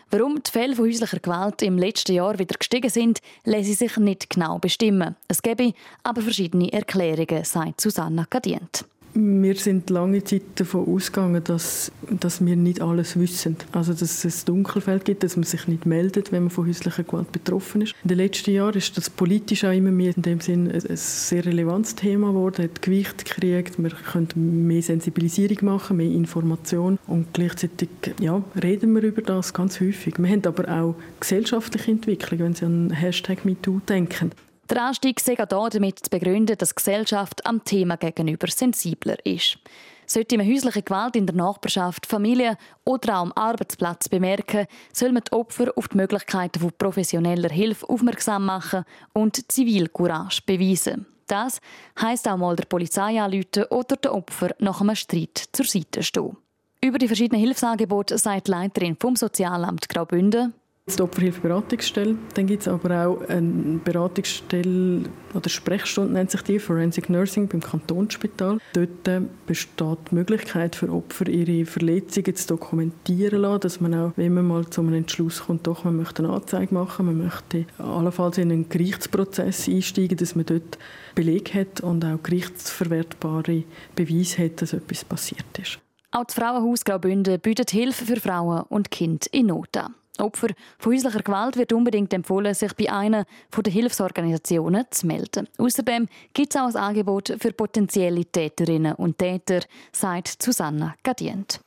Warum 0.09 0.43
die 0.43 0.51
Fälle 0.51 0.75
von 0.75 0.85
häuslicher 0.85 1.19
Gewalt 1.19 1.61
im 1.61 1.77
letzten 1.77 2.13
Jahr 2.13 2.37
wieder 2.37 2.57
gestiegen 2.57 2.89
sind, 2.89 3.19
lässt 3.45 3.77
sich 3.77 3.95
nicht 3.95 4.29
genau 4.29 4.59
bestimmen. 4.59 5.15
Es 5.29 5.41
gäbe 5.41 5.73
aber 6.03 6.21
verschiedene 6.21 6.73
Erklärungen, 6.73 7.45
sagt 7.45 7.79
Susanna 7.79 8.27
Gadient. 8.29 8.83
Wir 9.13 9.55
sind 9.55 9.89
lange 9.89 10.23
Zeit 10.23 10.43
davon 10.55 10.87
ausgegangen, 10.87 11.43
dass, 11.43 11.91
dass 12.09 12.45
wir 12.45 12.55
nicht 12.55 12.81
alles 12.81 13.19
wissen. 13.19 13.57
Also, 13.71 13.93
dass 13.93 14.23
es 14.23 14.43
ein 14.43 14.45
Dunkelfeld 14.45 15.05
gibt, 15.05 15.23
dass 15.23 15.35
man 15.35 15.43
sich 15.43 15.67
nicht 15.67 15.85
meldet, 15.85 16.31
wenn 16.31 16.43
man 16.43 16.49
von 16.49 16.67
häuslicher 16.67 17.03
Gewalt 17.03 17.31
betroffen 17.31 17.81
ist. 17.81 17.93
In 18.03 18.09
den 18.09 18.17
letzten 18.17 18.51
Jahren 18.51 18.75
ist 18.75 18.95
das 18.97 19.09
politisch 19.09 19.65
auch 19.65 19.71
immer 19.71 19.91
mehr 19.91 20.15
in 20.15 20.21
dem 20.21 20.39
Sinn 20.39 20.71
ein 20.71 20.95
sehr 20.95 21.45
relevantes 21.45 21.95
Thema 21.95 22.27
geworden, 22.29 22.63
hat 22.63 22.81
Gewicht 22.81 23.25
gekriegt. 23.25 23.81
Wir 23.81 23.89
können 23.89 24.67
mehr 24.67 24.81
Sensibilisierung 24.81 25.57
machen, 25.61 25.97
mehr 25.97 26.11
Information 26.11 26.97
und 27.07 27.33
gleichzeitig 27.33 27.89
ja, 28.19 28.41
reden 28.61 28.93
wir 28.95 29.03
über 29.03 29.21
das 29.21 29.53
ganz 29.53 29.79
häufig. 29.81 30.15
Wir 30.17 30.29
haben 30.29 30.45
aber 30.45 30.69
auch 30.69 30.95
gesellschaftliche 31.19 31.91
Entwicklung, 31.91 32.39
wenn 32.39 32.53
Sie 32.55 32.65
an 32.65 32.91
Hashtag 32.91 33.45
MeToo 33.45 33.81
denken. 33.87 34.31
Der 34.71 34.83
Anstieg 34.83 35.19
sei 35.19 35.37
auch 35.37 35.69
damit 35.69 35.99
zu 35.99 36.09
begründen, 36.09 36.57
dass 36.57 36.69
die 36.69 36.75
Gesellschaft 36.75 37.45
am 37.45 37.61
Thema 37.65 37.97
gegenüber 37.97 38.47
sensibler 38.47 39.17
ist. 39.25 39.57
Sollte 40.05 40.37
man 40.37 40.47
häusliche 40.47 40.81
Gewalt 40.81 41.17
in 41.17 41.25
der 41.25 41.35
Nachbarschaft, 41.35 42.05
Familie 42.05 42.57
oder 42.85 43.17
auch 43.17 43.23
am 43.23 43.33
Arbeitsplatz 43.33 44.07
bemerken, 44.07 44.67
soll 44.93 45.11
man 45.11 45.23
die 45.25 45.33
Opfer 45.33 45.73
auf 45.75 45.89
die 45.89 45.97
Möglichkeiten 45.97 46.61
von 46.61 46.71
professioneller 46.77 47.49
Hilfe 47.49 47.89
aufmerksam 47.89 48.45
machen 48.45 48.85
und 49.11 49.51
Zivilcourage 49.51 50.41
beweisen. 50.45 51.05
Das 51.27 51.59
heisst 52.01 52.29
auch 52.29 52.37
mal 52.37 52.55
der 52.55 52.63
Polizei 52.65 53.21
anrufen 53.21 53.65
oder 53.71 53.97
den 53.97 54.11
Opfer 54.11 54.55
nach 54.59 54.79
einem 54.79 54.95
Streit 54.95 55.49
zur 55.51 55.65
Seite 55.65 56.01
stehen. 56.01 56.37
Über 56.81 56.97
die 56.97 57.07
verschiedenen 57.07 57.41
Hilfsangebote 57.41 58.17
sagt 58.17 58.47
die 58.47 58.51
Leiterin 58.51 58.95
vom 58.97 59.17
Sozialamt 59.17 59.89
Graubünden 59.89 60.53
die 60.97 61.01
Opferhilfe-Beratungsstelle. 61.01 62.15
Dann 62.33 62.47
gibt 62.47 62.61
es 62.61 62.67
aber 62.67 63.07
auch 63.07 63.21
eine 63.29 63.79
Beratungsstelle 63.83 65.03
oder 65.33 65.49
Sprechstunde, 65.49 66.13
nennt 66.13 66.31
sich 66.31 66.41
die, 66.41 66.59
Forensic 66.59 67.09
Nursing 67.09 67.47
beim 67.47 67.61
Kantonsspital. 67.61 68.57
Dort 68.73 69.07
äh, 69.07 69.21
besteht 69.45 69.97
die 70.09 70.15
Möglichkeit 70.15 70.75
für 70.75 70.91
Opfer, 70.91 71.27
ihre 71.27 71.65
Verletzungen 71.65 72.35
zu 72.35 72.47
dokumentieren 72.47 73.41
lassen, 73.41 73.61
dass 73.61 73.81
man 73.81 73.93
auch, 73.93 74.11
wenn 74.15 74.33
man 74.33 74.47
mal 74.47 74.69
zu 74.69 74.81
einem 74.81 74.93
Entschluss 74.93 75.43
kommt, 75.43 75.67
doch, 75.67 75.83
man 75.83 75.97
möchte 75.97 76.23
eine 76.23 76.33
Anzeige 76.33 76.73
machen, 76.73 77.05
man 77.05 77.17
möchte 77.17 77.65
allenfalls 77.77 78.37
in 78.37 78.51
einen 78.51 78.69
Gerichtsprozess 78.69 79.67
einsteigen, 79.69 80.17
dass 80.17 80.35
man 80.35 80.45
dort 80.45 80.77
Beleg 81.15 81.53
hat 81.53 81.81
und 81.81 82.03
auch 82.03 82.21
gerichtsverwertbare 82.23 83.63
Beweise 83.95 84.45
hat, 84.45 84.61
dass 84.61 84.73
etwas 84.73 85.05
passiert 85.05 85.45
ist. 85.61 85.79
Auch 86.11 86.25
das 86.25 86.35
Frauenhaus 86.35 86.83
Graubünden 86.83 87.39
bietet 87.39 87.71
Hilfe 87.71 88.05
für 88.05 88.19
Frauen 88.19 88.63
und 88.67 88.91
Kinder 88.91 89.27
in 89.31 89.47
Not 89.47 89.77
an. 89.77 89.95
Opfer 90.21 90.49
von 90.77 90.93
häuslicher 90.93 91.21
Gewalt 91.21 91.57
wird 91.57 91.73
unbedingt 91.73 92.13
empfohlen, 92.13 92.53
sich 92.53 92.73
bei 92.75 92.91
einer 92.91 93.25
der 93.55 93.73
Hilfsorganisationen 93.73 94.85
zu 94.89 95.07
melden. 95.07 95.47
Außerdem 95.57 96.07
gibt 96.33 96.55
es 96.55 96.61
auch 96.61 96.67
ein 96.67 96.75
Angebot 96.75 97.35
für 97.39 97.51
potenzielle 97.51 98.25
Täterinnen 98.25 98.95
und 98.95 99.17
Täter, 99.17 99.61
sagt 99.91 100.41
Susanna 100.41 100.95
Gadient. 101.03 101.59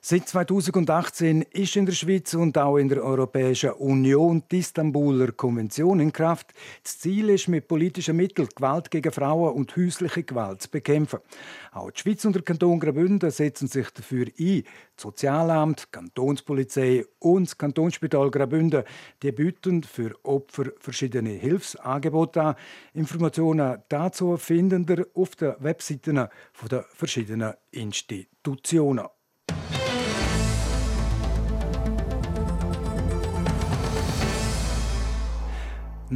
Seit 0.00 0.28
2018 0.28 1.42
ist 1.42 1.76
in 1.76 1.86
der 1.86 1.92
Schweiz 1.92 2.34
und 2.34 2.56
auch 2.58 2.76
in 2.76 2.88
der 2.88 3.02
Europäischen 3.02 3.70
Union 3.70 4.42
die 4.50 4.58
Istanbuler 4.58 5.32
Konvention 5.32 6.00
in 6.00 6.12
Kraft. 6.12 6.52
Das 6.82 6.98
Ziel 6.98 7.30
ist, 7.30 7.48
mit 7.48 7.68
politischen 7.68 8.16
Mitteln 8.16 8.48
Gewalt 8.54 8.90
gegen 8.90 9.12
Frauen 9.12 9.54
und 9.54 9.76
häusliche 9.76 10.22
Gewalt 10.22 10.62
zu 10.62 10.70
bekämpfen. 10.70 11.20
Auch 11.72 11.90
die 11.90 12.00
Schweiz 12.00 12.24
und 12.24 12.34
der 12.34 12.42
Kanton 12.42 12.80
Graubünden 12.80 13.30
setzen 13.30 13.68
sich 13.68 13.90
dafür 13.90 14.26
ein. 14.38 14.62
Das 14.94 15.02
Sozialamt, 15.02 15.82
die 15.82 15.90
Kantonspolizei 15.90 17.04
und 17.18 17.48
das 17.48 17.58
Kantonsspital 17.58 18.30
Graubünden 18.30 18.84
die 19.22 19.32
bieten 19.32 19.82
für 19.82 20.14
Opfer 20.22 20.72
verschiedene 20.78 21.30
Hilfsangebote 21.30 22.42
an. 22.42 22.54
Informationen 22.94 23.82
dazu 23.88 24.36
finden 24.36 24.86
Sie 24.86 25.04
auf 25.14 25.36
den 25.36 25.54
Webseiten 25.58 26.28
der 26.70 26.84
verschiedenen 26.94 27.54
Institutionen. 27.70 29.06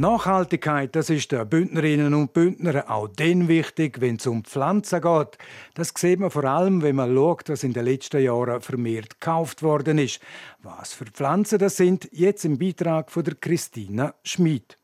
Nachhaltigkeit, 0.01 0.95
das 0.95 1.11
ist 1.11 1.31
den 1.31 1.47
Bündnerinnen 1.47 2.15
und 2.15 2.33
Bündnern 2.33 2.87
auch 2.87 3.07
dann 3.07 3.47
wichtig, 3.47 4.01
wenn 4.01 4.15
es 4.15 4.25
um 4.25 4.43
Pflanzen 4.43 4.99
geht. 4.99 5.37
Das 5.75 5.93
sieht 5.95 6.19
man 6.19 6.31
vor 6.31 6.43
allem, 6.43 6.81
wenn 6.81 6.95
man 6.95 7.13
schaut, 7.13 7.49
was 7.49 7.63
in 7.63 7.73
den 7.73 7.85
letzten 7.85 8.23
Jahren 8.23 8.61
vermehrt 8.61 9.19
gekauft 9.19 9.61
worden 9.61 9.99
ist. 9.99 10.19
Was 10.63 10.93
für 10.93 11.05
Pflanzen 11.05 11.59
das 11.59 11.77
sind, 11.77 12.09
jetzt 12.11 12.45
im 12.45 12.57
Beitrag 12.57 13.11
von 13.11 13.23
der 13.23 13.35
Christina 13.35 14.15
Schmid. 14.23 14.75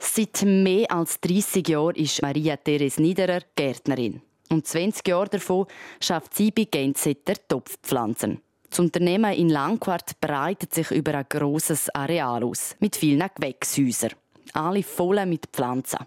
Seit 0.00 0.42
mehr 0.42 0.90
als 0.90 1.20
30 1.20 1.68
Jahren 1.68 1.94
ist 1.94 2.20
Maria 2.20 2.56
Therese 2.56 3.00
Niederer 3.00 3.42
Gärtnerin. 3.54 4.22
Und 4.50 4.66
20 4.66 5.06
Jahre 5.06 5.28
davon 5.28 5.66
schafft 6.00 6.34
sie 6.34 6.50
bei 6.50 6.64
Gensetter 6.64 7.34
Topfpflanzen. 7.46 8.40
Das 8.68 8.80
Unternehmen 8.80 9.34
in 9.34 9.50
Langquart 9.50 10.20
breitet 10.20 10.74
sich 10.74 10.90
über 10.90 11.14
ein 11.14 11.26
grosses 11.28 11.94
Areal 11.94 12.42
aus, 12.42 12.74
mit 12.80 12.96
vielen 12.96 13.30
Gewächshäusern 13.36 14.10
alle 14.52 14.82
voll 14.82 15.24
mit 15.26 15.46
Pflanzen. 15.52 15.98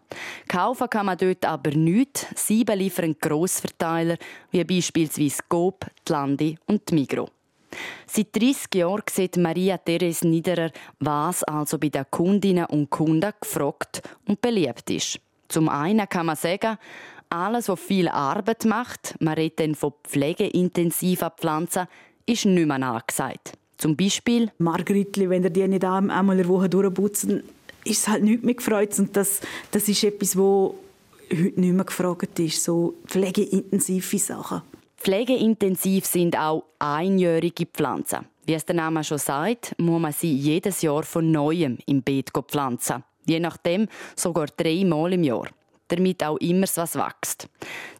Kaufen 0.47 0.89
kann 0.89 1.07
man 1.07 1.17
dort 1.17 1.45
aber 1.45 1.71
nichts. 1.71 2.27
Sie 2.35 2.63
beliefern 2.63 3.15
Grossverteiler, 3.19 4.17
wie 4.51 4.63
beispielsweise 4.63 5.43
Coop, 5.49 5.85
die 6.07 6.11
Landi 6.11 6.57
und 6.65 6.89
die 6.89 6.95
Migro. 6.95 7.29
Seit 8.05 8.35
30 8.35 8.75
Jahren 8.75 9.03
sieht 9.09 9.37
Maria 9.37 9.77
Therese 9.77 10.27
Niederer, 10.27 10.71
was 10.99 11.43
also 11.43 11.77
bei 11.77 11.89
den 11.89 12.05
Kundinnen 12.09 12.65
und 12.65 12.89
Kunden 12.89 13.33
gefragt 13.39 14.01
und 14.27 14.41
beliebt 14.41 14.89
ist. 14.89 15.19
Zum 15.47 15.69
einen 15.69 16.07
kann 16.07 16.25
man 16.25 16.35
sagen, 16.35 16.77
alles, 17.29 17.67
was 17.67 17.79
viel 17.79 18.07
Arbeit 18.07 18.65
macht, 18.65 19.15
man 19.19 19.33
redet 19.33 19.59
dann 19.59 19.75
von 19.75 19.93
pflegeintensiven 20.03 21.29
Pflanzen, 21.37 21.87
ist 22.25 22.45
nicht 22.45 22.67
mehr 22.67 22.81
angesagt. 22.81 23.53
Zum 23.77 23.95
Beispiel 23.95 24.51
Margritli, 24.57 25.29
wenn 25.29 25.43
ihr 25.43 25.49
die 25.49 25.67
nicht 25.67 25.83
einmal 25.83 26.37
in 26.37 26.43
der 26.43 26.47
Woche 26.47 26.69
durchputzen, 26.69 27.43
ist 27.83 27.99
es 27.99 28.07
halt 28.07 28.23
nicht 28.23 28.43
mehr 28.43 28.55
gefreut. 28.55 28.97
Und 28.99 29.15
das, 29.15 29.41
das 29.71 29.87
ist 29.87 30.03
etwas, 30.03 30.37
wo 30.37 30.77
heute 31.31 31.59
nicht 31.59 31.73
mehr 31.73 31.85
gefragt 31.85 32.39
ist. 32.39 32.63
So 32.63 32.95
pflegeintensive 33.07 34.19
Sachen. 34.19 34.61
Pflegeintensiv 34.97 36.05
sind 36.05 36.37
auch 36.37 36.63
einjährige 36.79 37.65
Pflanzen. 37.65 38.25
Wie 38.45 38.53
es 38.53 38.65
der 38.65 38.75
Name 38.75 39.03
schon 39.03 39.17
sagt, 39.17 39.75
muss 39.77 40.01
man 40.01 40.13
sie 40.13 40.33
jedes 40.33 40.81
Jahr 40.81 41.03
von 41.03 41.31
Neuem 41.31 41.77
im 41.85 42.01
Beet 42.01 42.31
pflanzen. 42.47 43.03
Je 43.25 43.39
nachdem 43.39 43.87
sogar 44.15 44.47
dreimal 44.47 45.13
im 45.13 45.23
Jahr. 45.23 45.49
Damit 45.89 46.23
auch 46.23 46.37
immer 46.37 46.67
was 46.75 46.95
wächst. 46.95 47.47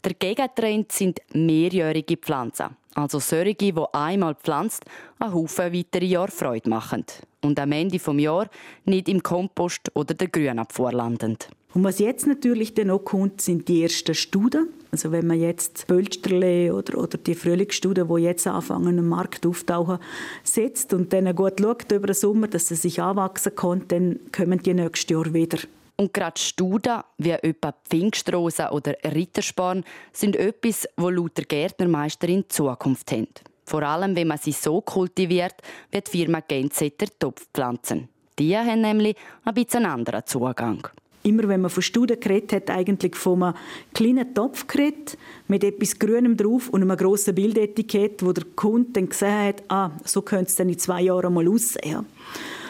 Der 0.03 0.13
Gegentrend 0.13 0.91
sind 0.91 1.19
mehrjährige 1.33 2.17
Pflanzen. 2.17 2.75
Also 2.95 3.19
solche, 3.19 3.53
die 3.53 3.73
einmal 3.93 4.35
pflanzt, 4.35 4.83
einen 5.19 5.33
Haufen 5.33 5.71
weitere 5.71 6.05
Jahre 6.05 6.31
Freude 6.31 6.69
machen. 6.69 7.05
Und 7.41 7.59
am 7.59 7.71
Ende 7.71 7.97
des 7.99 8.07
Jahres 8.17 8.49
nicht 8.85 9.07
im 9.07 9.21
Kompost 9.21 9.91
oder 9.93 10.15
der 10.15 10.27
Grünabfuhr 10.27 10.91
landen. 10.91 11.37
Und 11.73 11.83
was 11.83 11.99
jetzt 11.99 12.25
natürlich 12.25 12.75
noch 12.75 12.99
kommt, 12.99 13.39
sind 13.41 13.67
die 13.67 13.83
ersten 13.83 14.15
Studen. 14.15 14.69
Also 14.91 15.11
wenn 15.11 15.27
man 15.27 15.39
jetzt 15.39 15.85
Pölsterle 15.85 16.73
oder, 16.73 16.97
oder 16.97 17.19
die 17.19 17.35
Frühlingsstuden, 17.35 18.07
die 18.07 18.21
jetzt 18.23 18.47
anfangen, 18.47 18.97
am 18.97 19.07
Markt 19.07 19.45
auftauchen, 19.45 19.99
setzt 20.43 20.93
und 20.95 21.13
dann 21.13 21.35
gut 21.35 21.59
schaut 21.61 21.91
über 21.91 22.07
den 22.07 22.15
Sommer, 22.15 22.47
dass 22.47 22.69
sie 22.69 22.75
sich 22.75 22.99
anwachsen 22.99 23.53
können, 23.53 23.87
dann 23.89 24.19
kommen 24.31 24.59
die 24.63 24.73
nächstes 24.73 25.11
Jahr 25.11 25.31
wieder. 25.35 25.59
Und 25.97 26.13
gerade 26.13 26.39
Studen 26.39 27.01
wie 27.17 27.31
etwa 27.31 27.73
Pfingstrose 27.89 28.69
oder 28.71 28.95
Rittersporn 29.03 29.83
sind 30.13 30.35
etwas, 30.35 30.87
wo 30.95 31.09
laut 31.09 31.35
der 31.37 31.45
Gärtnermeisterin 31.45 32.45
Zukunft 32.47 33.11
haben. 33.11 33.27
Vor 33.65 33.81
allem, 33.81 34.15
wenn 34.15 34.27
man 34.27 34.37
sie 34.37 34.51
so 34.51 34.79
kultiviert, 34.79 35.55
wie 35.91 35.99
die 35.99 36.11
Firma 36.11 36.39
Gensetter 36.39 37.07
Topfpflanzen. 37.19 38.07
Die 38.37 38.55
haben 38.55 38.81
nämlich 38.81 39.17
ein 39.43 39.53
bisschen 39.55 39.85
anderen 39.85 40.25
Zugang. 40.25 40.87
Immer 41.23 41.47
wenn 41.49 41.61
man 41.61 41.71
von 41.71 41.83
Studen 41.83 42.19
geredet 42.19 42.53
hat, 42.53 42.69
eigentlich 42.69 43.15
von 43.15 43.43
einem 43.43 43.55
kleinen 43.93 44.33
Topf 44.33 44.67
geredet, 44.67 45.17
mit 45.47 45.63
etwas 45.63 45.97
Grünem 45.97 46.37
drauf 46.37 46.69
und 46.69 46.83
einem 46.83 46.95
grossen 46.95 47.35
Bildetikett, 47.35 48.23
wo 48.23 48.31
der 48.31 48.45
Kunde 48.55 48.91
dann 48.93 49.09
gesehen 49.09 49.47
hat, 49.47 49.63
ah, 49.67 49.91
so 50.05 50.21
könnte 50.21 50.45
es 50.45 50.55
dann 50.55 50.69
in 50.69 50.77
zwei 50.77 51.01
Jahren 51.01 51.33
mal 51.33 51.49
aussehen. 51.49 52.05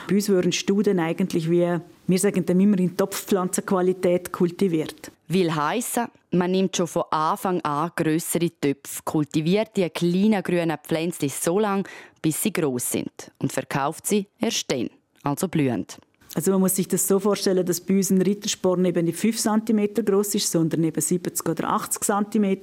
Bei 0.07 0.15
uns 0.15 0.29
würden 0.29 0.53
Studen 0.53 0.99
eigentlich 0.99 1.51
wie 1.51 1.79
wir 2.07 2.19
sagen 2.19 2.45
dann 2.45 2.59
immer 2.59 2.79
in 2.79 2.95
Topfpflanzenqualität 2.95 4.31
kultiviert. 4.31 5.11
Will 5.27 5.53
heißen, 5.53 6.07
man 6.31 6.51
nimmt 6.51 6.77
schon 6.77 6.87
von 6.87 7.03
Anfang 7.11 7.59
an 7.61 7.91
größere 7.95 8.49
Töpfe, 8.61 9.01
kultiviert 9.03 9.71
die 9.75 9.89
kleinen 9.89 10.41
grünen 10.41 10.77
Pflänzchen 10.81 11.29
so 11.29 11.59
lange, 11.59 11.83
bis 12.21 12.41
sie 12.41 12.53
groß 12.53 12.91
sind 12.91 13.31
und 13.39 13.51
verkauft 13.51 14.07
sie 14.07 14.27
erst 14.39 14.71
dann, 14.71 14.89
also 15.23 15.49
blühend. 15.49 15.97
Also 16.33 16.51
man 16.51 16.61
muss 16.61 16.75
sich 16.75 16.87
das 16.87 17.07
so 17.07 17.19
vorstellen, 17.19 17.65
dass 17.65 17.81
bei 17.81 17.95
uns 17.95 18.09
ein 18.09 18.21
Rittersporn 18.21 18.85
eben 18.85 19.05
nicht 19.05 19.17
5 19.17 19.37
cm 19.37 20.05
groß 20.05 20.35
ist, 20.35 20.51
sondern 20.51 20.83
eben 20.83 21.01
70 21.01 21.49
oder 21.49 21.69
80 21.69 22.03
cm 22.03 22.57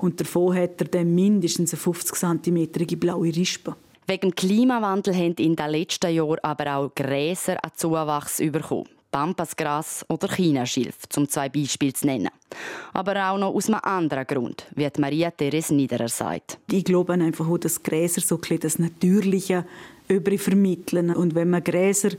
und 0.00 0.20
davon 0.20 0.56
hat 0.56 0.80
er 0.80 0.86
dann 0.86 1.14
mindestens 1.14 1.72
eine 1.72 1.80
50 1.80 2.14
cm 2.14 2.98
blaue 2.98 3.34
Rispe. 3.34 3.74
Wegen 4.08 4.34
Klimawandel 4.36 5.14
haben 5.16 5.34
in 5.34 5.56
den 5.56 5.70
letzten 5.70 6.14
Jahren 6.14 6.38
aber 6.42 6.76
auch 6.76 6.94
Gräser 6.94 7.56
an 7.64 7.72
Zuwachs 7.74 8.38
bekommen. 8.38 8.88
Pampasgras 9.10 10.04
oder 10.08 10.28
Chinaschilf, 10.28 10.94
um 11.16 11.28
zwei 11.28 11.48
Beispiele 11.48 11.92
zu 11.92 12.06
nennen. 12.06 12.28
Aber 12.92 13.30
auch 13.30 13.38
noch 13.38 13.54
aus 13.54 13.68
einem 13.68 13.80
anderen 13.82 14.26
Grund, 14.26 14.66
wie 14.74 14.88
Maria 14.98 15.30
Therese 15.30 15.74
Niederer 15.74 16.08
sagt. 16.08 16.58
Ich 16.70 16.84
glaube 16.84 17.14
einfach 17.14 17.48
auch, 17.48 17.58
dass 17.58 17.82
Gräser 17.82 18.20
so 18.20 18.38
ein 18.48 18.60
das 18.60 18.78
Natürliche 18.78 19.64
vermitteln. 20.06 21.14
Und 21.14 21.34
wenn 21.34 21.50
man 21.50 21.64
Gräser 21.64 22.10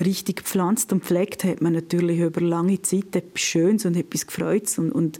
richtig 0.00 0.42
pflanzt 0.42 0.92
und 0.92 1.04
pflegt, 1.04 1.44
hat 1.44 1.62
man 1.62 1.72
natürlich 1.72 2.20
über 2.20 2.40
lange 2.40 2.80
Zeit 2.82 3.16
etwas 3.16 3.40
Schönes 3.40 3.86
und 3.86 3.96
etwas 3.96 4.26
Gefreutes 4.26 4.78
und, 4.78 4.92
und 4.92 5.18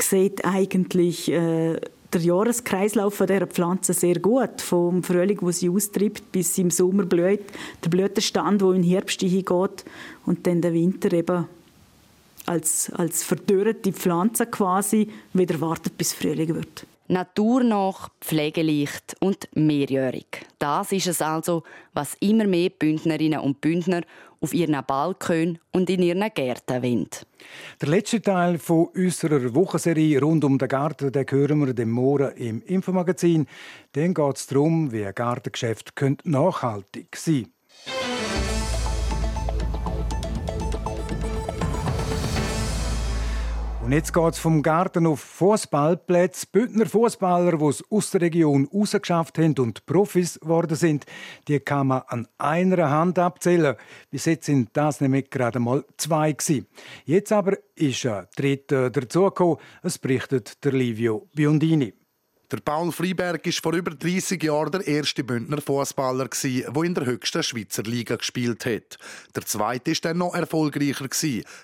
sieht 0.00 0.44
eigentlich 0.44 1.30
äh, 1.30 1.80
der 2.12 2.20
Jahreskreislauf 2.20 3.18
dieser 3.18 3.46
Pflanze 3.46 3.92
sehr 3.92 4.18
gut. 4.18 4.60
Vom 4.60 5.02
Frühling, 5.02 5.38
wo 5.40 5.50
sie 5.50 5.70
austreibt, 5.70 6.32
bis 6.32 6.54
sie 6.54 6.62
im 6.62 6.70
Sommer 6.70 7.04
blüht. 7.04 7.44
Der 7.84 7.90
Blütenstand, 7.90 8.60
der 8.60 8.72
im 8.72 8.82
Herbst 8.82 9.20
hingeht 9.20 9.84
und 10.26 10.46
dann 10.46 10.60
der 10.60 10.72
Winter 10.72 11.12
eben 11.12 11.46
als, 12.46 12.90
als 12.94 13.22
verdörrte 13.22 13.92
Pflanze 13.92 14.46
quasi 14.46 15.08
wieder 15.32 15.60
wartet, 15.60 15.96
bis 15.96 16.12
Frühling 16.12 16.54
wird. 16.54 16.86
Naturnach, 17.08 18.08
pflegeleicht 18.20 19.16
und 19.18 19.48
mehrjährig. 19.54 20.46
Das 20.58 20.92
ist 20.92 21.08
es 21.08 21.20
also, 21.20 21.64
was 21.92 22.16
immer 22.20 22.44
mehr 22.44 22.70
Bündnerinnen 22.70 23.40
und 23.40 23.60
Bündner 23.60 24.02
auf 24.40 24.54
ihren 24.54 24.76
Balkon 24.86 25.58
und 25.70 25.90
in 25.90 26.02
ihren 26.02 26.28
Gärten 26.34 26.82
wollen. 26.82 27.08
Der 27.80 27.88
letzte 27.88 28.22
Teil 28.22 28.58
von 28.58 28.86
unserer 28.94 29.54
Wochenserie 29.54 30.20
rund 30.20 30.44
um 30.44 30.58
den 30.58 30.68
Garten 30.68 31.12
den 31.12 31.26
hören 31.28 31.66
wir 31.66 31.74
dem 31.74 31.90
Morgen 31.90 32.32
im 32.36 32.62
Infomagazin. 32.62 33.46
Dann 33.92 34.14
geht 34.14 34.36
es 34.36 34.46
darum, 34.46 34.92
wie 34.92 35.04
ein 35.04 35.14
Gartengeschäft 35.14 35.92
nachhaltig 36.24 37.16
sein 37.16 37.34
könnte. 37.34 37.59
Und 43.90 43.96
jetzt 43.96 44.14
geht 44.14 44.34
es 44.34 44.38
vom 44.38 44.62
Garten 44.62 45.04
auf 45.04 45.18
Fußballplätze. 45.18 46.46
Bündner 46.52 46.86
Fußballer, 46.86 47.58
die 47.58 47.64
es 47.64 47.82
aus 47.90 48.12
der 48.12 48.20
Region 48.20 48.68
rausgeschafft 48.72 49.36
haben 49.36 49.58
und 49.58 49.84
Profis 49.84 50.38
geworden 50.38 50.76
sind, 50.76 51.06
die 51.48 51.58
kann 51.58 51.88
man 51.88 52.02
an 52.06 52.28
einer 52.38 52.88
Hand 52.88 53.18
abzählen. 53.18 53.74
Bis 54.08 54.26
jetzt 54.26 54.46
sind 54.46 54.68
das 54.74 55.00
nämlich 55.00 55.28
gerade 55.28 55.58
mal 55.58 55.84
zwei 55.96 56.30
gewesen. 56.30 56.68
Jetzt 57.04 57.32
aber 57.32 57.58
ist 57.74 58.06
ein 58.06 58.28
dritter 58.36 58.90
dazugekommen. 58.90 59.56
Es 59.82 59.98
berichtet 59.98 60.64
der 60.64 60.70
Livio 60.70 61.26
Biondini. 61.34 61.92
Der 62.52 62.58
Paul 62.58 62.90
Freiberg 62.90 63.46
war 63.46 63.52
vor 63.52 63.74
über 63.74 63.92
30 63.92 64.42
Jahren 64.42 64.72
der 64.72 64.84
erste 64.84 65.22
Bündner 65.22 65.60
Fußballer, 65.60 66.28
der 66.42 66.82
in 66.82 66.94
der 66.94 67.06
höchsten 67.06 67.44
Schweizer 67.44 67.84
Liga 67.84 68.16
gespielt 68.16 68.66
hat. 68.66 68.98
Der 69.36 69.46
zweite 69.46 69.92
war 69.92 69.96
dann 70.02 70.18
noch 70.18 70.34
erfolgreicher. 70.34 71.06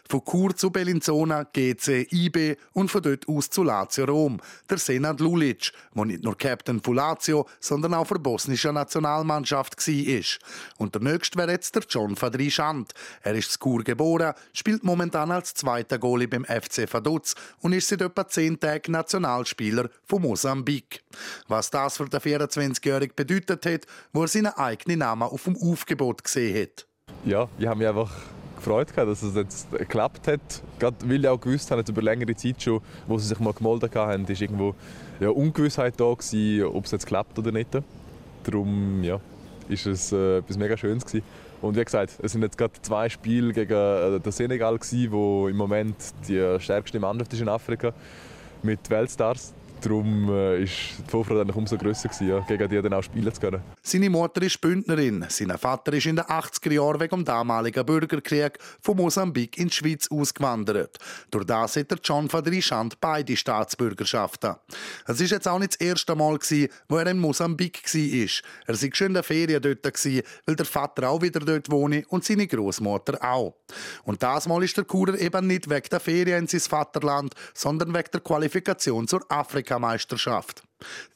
Von 0.09 0.25
Chur 0.25 0.55
zu 0.55 0.71
Bellinzona, 0.71 1.43
GC, 1.43 2.07
IB 2.13 2.55
und 2.73 2.89
von 2.89 3.03
dort 3.03 3.27
aus 3.27 3.51
zu 3.51 3.65
Lazio 3.65 4.05
Rom. 4.05 4.39
Der 4.71 4.79
Senad 4.79 5.19
Lulic, 5.19 5.73
der 5.93 6.05
nicht 6.05 6.23
nur 6.23 6.39
Captain 6.39 6.81
von 6.81 6.95
Lazio, 6.95 7.49
sondern 7.59 7.93
auch 7.93 8.07
für 8.07 8.21
bosnische 8.21 8.73
Nationalmannschaft 8.73 9.77
war. 9.89 10.25
Und 10.79 10.95
der 10.95 11.03
nächste 11.03 11.37
wäre 11.37 11.51
jetzt 11.51 11.75
der 11.75 11.83
John 11.89 12.15
Fadri 12.15 12.49
Schand. 12.49 12.95
Er 13.23 13.35
ist 13.35 13.57
in 13.57 13.61
Chur 13.61 13.83
geboren, 13.83 14.35
spielt 14.53 14.85
momentan 14.85 15.33
als 15.33 15.53
zweiter 15.53 15.99
Goalie 15.99 16.29
beim 16.29 16.45
FC 16.45 16.87
Vaduz 16.93 17.35
und 17.61 17.73
ist 17.73 17.89
seit 17.89 18.03
etwa 18.03 18.29
zehn 18.29 18.61
Tagen 18.61 18.93
Nationalspieler 18.93 19.91
von 20.05 20.23
Mosambik. 20.23 20.76
Musik. 20.77 21.03
Was 21.49 21.71
das 21.71 21.97
für 21.97 22.09
den 22.09 22.21
24-Jährigen 22.21 23.15
bedeutet 23.15 23.67
hat, 23.67 23.87
wo 24.13 24.23
er 24.23 24.29
seinen 24.29 24.53
eigenen 24.55 25.01
Namen 25.01 25.23
auf 25.23 25.45
dem 25.45 25.57
Aufgebot 25.57 26.23
gesehen 26.23 26.63
hat. 26.63 26.87
Ja, 27.25 27.49
ich 27.59 27.67
habe 27.67 27.79
mich 27.79 27.89
einfach 27.89 28.11
gefreut, 28.57 28.89
dass 28.97 29.23
es 29.23 29.35
jetzt 29.35 29.71
geklappt 29.71 30.29
hat. 30.29 30.41
Gerade 30.79 30.97
weil 31.05 31.25
ich 31.25 31.29
auch 31.29 31.41
gewusst 31.41 31.71
habe, 31.71 31.85
über 31.87 32.03
längere 32.03 32.35
Zeit 32.35 32.63
schon, 32.63 32.81
wo 33.07 33.19
sie 33.19 33.29
sich 33.29 33.39
mal 33.39 33.53
gemeldet 33.53 33.95
haben, 33.95 34.27
ist 34.27 34.41
irgendwo 34.41 34.75
ja, 35.21 35.29
Ungewissheit 35.29 35.95
da 35.99 36.13
gewesen, 36.13 36.65
ob 36.65 36.85
es 36.85 36.91
jetzt 36.91 37.07
klappt 37.07 37.39
oder 37.39 37.53
nicht. 37.53 37.71
Darum 38.45 39.03
ja, 39.03 39.21
ist 39.69 39.87
es 39.87 40.13
äh, 40.13 40.39
etwas 40.39 40.57
mega 40.57 40.77
Schönes 40.77 41.05
gewesen. 41.05 41.25
Und 41.63 41.77
wie 41.77 41.85
gesagt, 41.85 42.19
es 42.23 42.33
sind 42.33 42.43
jetzt 42.43 42.59
gerade 42.59 42.75
zwei 42.83 43.09
Spiele 43.09 43.53
gegen 43.53 43.73
äh, 43.73 44.21
den 44.21 44.33
Senegal 44.33 44.79
gewesen, 44.79 45.11
wo 45.11 45.49
im 45.49 45.57
Moment 45.57 45.97
die 46.29 46.59
stärkste 46.61 47.01
Mannschaft 47.01 47.33
ist 47.33 47.41
in 47.41 47.49
Afrika 47.49 47.93
mit 48.63 48.91
Weltstars. 48.91 49.55
Darum 49.81 50.29
war 50.29 50.55
äh, 50.55 50.65
die 50.65 51.11
Vorfreude 51.11 51.43
eigentlich 51.43 51.57
umso 51.57 51.77
grösser, 51.77 52.09
gewesen, 52.09 52.29
ja, 52.29 52.41
gegen 52.41 52.69
die 52.69 52.83
dann 52.83 52.93
auch 52.95 53.03
spielen 53.03 53.33
zu 53.33 53.41
können. 53.41 53.61
Seine 53.83 54.11
Mutter 54.11 54.43
ist 54.43 54.61
Bündnerin. 54.61 55.25
Sein 55.29 55.57
Vater 55.59 55.93
ist 55.93 56.07
in 56.07 56.17
den 56.17 56.25
80er 56.25 56.73
Jahren 56.73 57.01
wegen 57.01 57.17
dem 57.17 57.25
damaligen 57.25 57.85
Bürgerkrieg 57.85 58.59
von 58.81 58.97
Mosambik 58.97 59.59
in 59.59 59.69
die 59.69 59.75
Schweiz 59.75 60.09
ausgewandert. 60.11 60.99
Durch 61.31 61.45
das 61.45 61.77
hat 61.77 61.91
der 61.91 61.99
John 62.03 62.29
Fadrichand 62.29 63.01
beide 63.01 63.37
Staatsbürgerschaften. 63.37 64.55
Es 65.07 65.21
war 65.21 65.27
jetzt 65.27 65.49
auch 65.49 65.59
nicht 65.59 65.75
das 65.75 65.81
erste 65.81 66.15
Mal, 66.15 66.39
gewesen, 66.39 66.69
wo 66.89 66.97
er 66.97 67.07
in 67.07 67.19
Mosambik 67.19 67.83
war. 67.85 68.43
Er 68.67 68.83
war 68.83 68.91
schon 68.93 69.07
in 69.09 69.15
der 69.15 69.23
Ferien 69.23 69.63
dort, 69.63 69.83
gewesen, 69.83 70.23
weil 70.47 70.57
der 70.57 70.67
Vater 70.67 71.11
auch 71.11 71.23
wieder 71.23 71.41
dort 71.41 71.71
wohnt 71.71 72.07
und 72.09 72.25
seine 72.25 72.47
Großmutter 72.47 73.19
auch. 73.23 73.55
Und 74.05 74.23
das 74.23 74.49
Mal 74.49 74.63
ist 74.63 74.77
der 74.77 74.85
Kurer 74.85 75.19
eben 75.19 75.47
nicht 75.47 75.69
wegen 75.69 75.89
der 75.91 76.01
Ferien 76.01 76.41
in 76.41 76.47
sein 76.47 76.61
Vaterland, 76.61 77.35
sondern 77.55 77.95
wegen 77.95 78.11
der 78.13 78.21
Qualifikation 78.21 79.07
zur 79.07 79.25
Afrika 79.29 79.66
Afrikameisterschaft. 79.67 80.63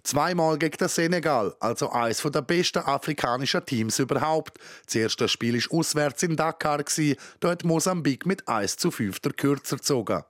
Zweimal 0.03 0.59
gegen 0.59 0.77
den 0.77 0.89
Senegal, 0.89 1.55
also 1.61 1.91
eines 1.91 2.23
der 2.23 2.43
besten 2.43 2.81
afrikanischen 2.81 3.65
Teams 3.65 3.99
überhaupt. 3.99 4.59
Das 4.87 4.95
erste 4.95 5.29
Spiel 5.29 5.55
war 5.55 5.79
auswärts 5.79 6.23
in 6.23 6.37
Dakar. 6.37 6.83
Da 7.41 7.51
hat 7.51 7.65
Mosambik 7.65 8.27
mit 8.27 8.49
1 8.49 8.77
zu 8.77 8.91
5 8.91 9.21
der 9.21 9.33
Kürzer 9.33 9.77
gezogen. 9.77 10.23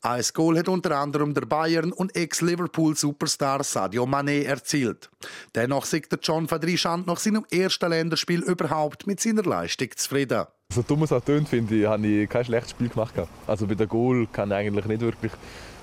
Ein 0.00 0.24
Goal 0.32 0.58
hat 0.58 0.68
unter 0.68 0.96
anderem 0.96 1.34
der 1.34 1.42
Bayern 1.42 1.92
und 1.92 2.16
Ex-Liverpool-Superstar 2.16 3.62
Sadio 3.62 4.04
Mané 4.04 4.44
erzielt. 4.44 5.10
Dennoch 5.54 5.84
sagt 5.84 6.12
der 6.12 6.18
John 6.22 6.48
Fadrichand 6.48 7.06
nach 7.06 7.18
seinem 7.18 7.44
ersten 7.50 7.90
Länderspiel 7.90 8.40
überhaupt 8.40 9.06
mit 9.06 9.20
seiner 9.20 9.42
Leistung 9.42 9.90
zufrieden. 9.94 10.46
So 10.72 10.80
dumm 10.80 11.02
es 11.02 11.12
auch 11.12 11.22
tönt, 11.22 11.50
finde 11.50 11.74
ich, 11.74 11.86
habe 11.86 12.06
ich 12.06 12.30
kein 12.30 12.46
schlechtes 12.46 12.70
Spiel 12.70 12.88
gemacht. 12.88 13.14
Also 13.46 13.66
bei 13.66 13.74
der 13.74 13.86
Goal 13.86 14.26
kann 14.32 14.50
ich 14.50 14.56
eigentlich 14.56 14.86
nicht 14.86 15.02
wirklich 15.02 15.32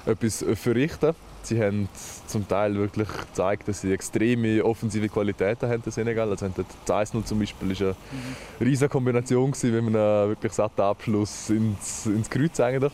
etwas 0.08 0.44
verrichten. 0.56 1.14
Sie 1.46 1.62
haben 1.62 1.90
zum 2.28 2.48
Teil 2.48 2.76
wirklich 2.76 3.08
gezeigt, 3.08 3.68
dass 3.68 3.82
sie 3.82 3.92
extreme 3.92 4.64
offensive 4.64 5.10
Qualitäten 5.10 5.70
haben, 5.70 5.84
der 5.84 5.92
Senegal. 5.92 6.30
Also 6.30 6.50
das 6.86 7.12
1 7.14 7.26
zum 7.26 7.40
Beispiel 7.40 7.70
war 7.70 7.88
eine 7.88 7.96
mhm. 8.60 8.66
riesige 8.66 8.90
Kombination 8.90 9.50
mit 9.50 9.64
einem 9.64 9.94
wirklich 9.94 10.54
satten 10.54 10.82
Abschluss 10.82 11.50
ins, 11.50 12.06
ins 12.06 12.30
Kreuz 12.30 12.60
eigentlich. 12.60 12.94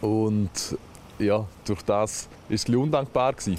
Und 0.00 0.50
ja, 1.18 1.44
durch 1.64 1.82
das 1.82 2.28
war 2.48 2.54
es 2.54 2.68
undankbar 2.68 3.32
gewesen, 3.32 3.58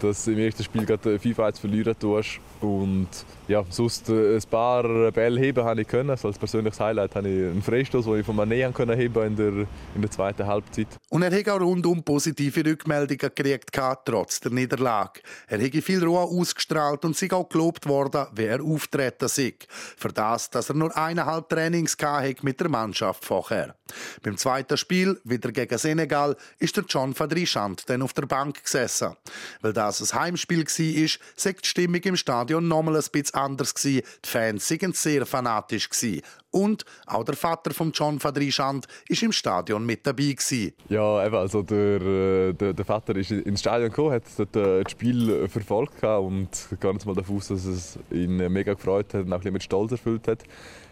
dass 0.00 0.24
du 0.24 0.32
im 0.32 0.38
ersten 0.38 0.62
Spiel 0.62 0.84
gerade 0.84 1.16
5-1 1.16 1.60
verlieren 1.60 1.98
tust 1.98 2.40
und 2.60 3.08
ja, 3.48 3.64
sonst 3.68 4.08
äh, 4.08 4.36
ein 4.36 4.42
paar 4.50 5.12
Bälle 5.12 5.40
heben 5.40 5.64
habe 5.64 5.82
ich 5.82 5.88
können. 5.88 6.10
Also 6.10 6.28
als 6.28 6.38
persönliches 6.38 6.80
Highlight 6.80 7.14
habe 7.14 7.28
ich 7.28 7.50
einen 7.50 7.62
Freistoß, 7.62 8.04
den 8.06 8.20
ich 8.20 8.26
von 8.26 8.36
Mané 8.36 8.72
können 8.72 8.98
heben 8.98 9.24
in 9.24 9.36
der, 9.36 9.52
in 9.94 10.00
der 10.00 10.10
zweiten 10.10 10.46
Halbzeit. 10.46 10.88
Und 11.10 11.22
er 11.22 11.36
hat 11.36 11.48
auch 11.48 11.60
rundum 11.60 12.02
positive 12.02 12.64
Rückmeldungen 12.64 13.18
gekriegt, 13.18 13.70
trotz 14.04 14.40
der 14.40 14.52
Niederlage. 14.52 15.20
Er 15.46 15.62
hat 15.62 15.74
viel 15.74 16.04
Ruhe 16.04 16.20
ausgestrahlt 16.20 17.04
und 17.04 17.16
sich 17.16 17.32
auch 17.32 17.48
gelobt 17.48 17.86
worden, 17.86 18.26
wie 18.34 18.44
er 18.44 18.62
auftreten 18.62 19.28
sei. 19.28 19.54
Für 19.68 20.08
das, 20.08 20.50
dass 20.50 20.70
er 20.70 20.74
nur 20.74 20.96
eineinhalb 20.96 21.48
Trainings 21.48 21.96
mit 22.42 22.60
der 22.60 22.68
Mannschaft 22.68 23.24
vorher. 23.24 23.74
Beim 24.22 24.36
zweiten 24.36 24.76
Spiel, 24.76 25.20
wieder 25.24 25.52
gegen 25.52 25.78
Senegal, 25.78 26.36
ist 26.58 26.76
der 26.76 26.84
John 26.88 27.14
Fadrichand 27.14 27.88
dann 27.88 28.02
auf 28.02 28.12
der 28.12 28.26
Bank 28.26 28.64
gesessen. 28.64 29.16
Weil 29.60 29.72
das 29.86 30.12
ein 30.12 30.20
Heimspiel 30.20 30.64
war, 30.64 31.08
sagt 31.36 31.64
die 31.64 31.68
Stimmung 31.68 32.00
im 32.02 32.16
Stadion 32.16 32.68
nochmal 32.68 32.96
ein 32.96 33.02
bisschen 33.12 33.34
anders 33.34 33.74
gewesen. 33.74 34.02
Die 34.24 34.28
Fans 34.28 34.70
waren 34.70 34.92
sehr 34.92 35.26
fanatisch 35.26 35.88
gewesen. 35.88 36.22
Und 36.50 36.84
auch 37.06 37.24
der 37.24 37.36
Vater 37.36 37.74
von 37.74 37.92
John 37.92 38.18
Fadrichand 38.18 38.86
ist 39.08 39.22
im 39.22 39.32
Stadion 39.32 39.84
mit 39.84 40.06
dabei 40.06 40.32
gewesen. 40.32 40.72
Ja, 40.88 41.26
eben, 41.26 41.34
also 41.34 41.62
der, 41.62 42.00
äh, 42.00 42.52
der, 42.54 42.72
der, 42.72 42.84
Vater 42.84 43.14
ist 43.16 43.30
ins 43.30 43.60
Stadion 43.60 43.90
gekommen, 43.90 44.12
hat 44.12 44.22
dort 44.38 44.56
äh, 44.56 44.82
das 44.82 44.92
Spiel 44.92 45.48
verfolgt 45.48 46.02
und 46.02 46.48
nicht 46.70 47.06
mal 47.06 47.14
davon 47.14 47.36
aus, 47.36 47.48
dass 47.48 47.64
es 47.66 47.98
ihn 48.10 48.36
mega 48.50 48.72
gefreut 48.72 49.12
hat 49.12 49.26
und 49.26 49.32
auch 49.32 49.44
ein 49.44 49.52
mit 49.52 49.62
Stolz 49.62 49.92
erfüllt 49.92 50.28
hat. 50.28 50.44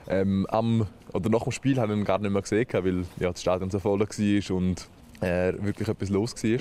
Ähm, 0.07 0.47
am, 0.51 0.87
oder 1.15 1.31
nach 1.31 1.45
dem 1.45 1.53
Spiel 1.53 1.81
haben 1.81 1.91
wir 1.91 1.97
ihn 1.97 2.05
gar 2.05 2.19
nicht 2.19 2.31
mehr 2.31 2.43
gesehen, 2.43 2.67
weil 2.71 3.05
ja, 3.19 3.31
das 3.31 3.41
Stadion 3.41 3.71
so 3.71 3.79
voll 3.79 4.01
war 4.01 4.57
und 4.57 4.89
äh, 5.23 5.55
wirklich 5.63 5.89
etwas 5.89 6.11
los 6.11 6.35
war 6.45 6.59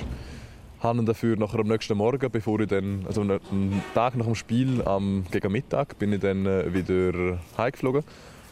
habe 0.83 0.99
ihn 0.99 1.05
dafür 1.05 1.37
nachher 1.37 1.59
am 1.59 1.67
nächsten 1.67 1.97
Morgen, 1.97 2.29
bevor 2.29 2.59
ich 2.59 2.67
dann, 2.67 3.05
also 3.07 3.21
einen 3.21 3.81
Tag 3.95 4.15
nach 4.15 4.25
dem 4.25 4.35
Spiel, 4.35 4.81
am, 4.83 5.23
gegen 5.31 5.51
Mittag, 5.51 5.97
bin 5.97 6.13
ich 6.13 6.19
dann 6.19 6.45
äh, 6.45 6.73
wieder 6.73 7.39
heimgeflogen 7.57 8.03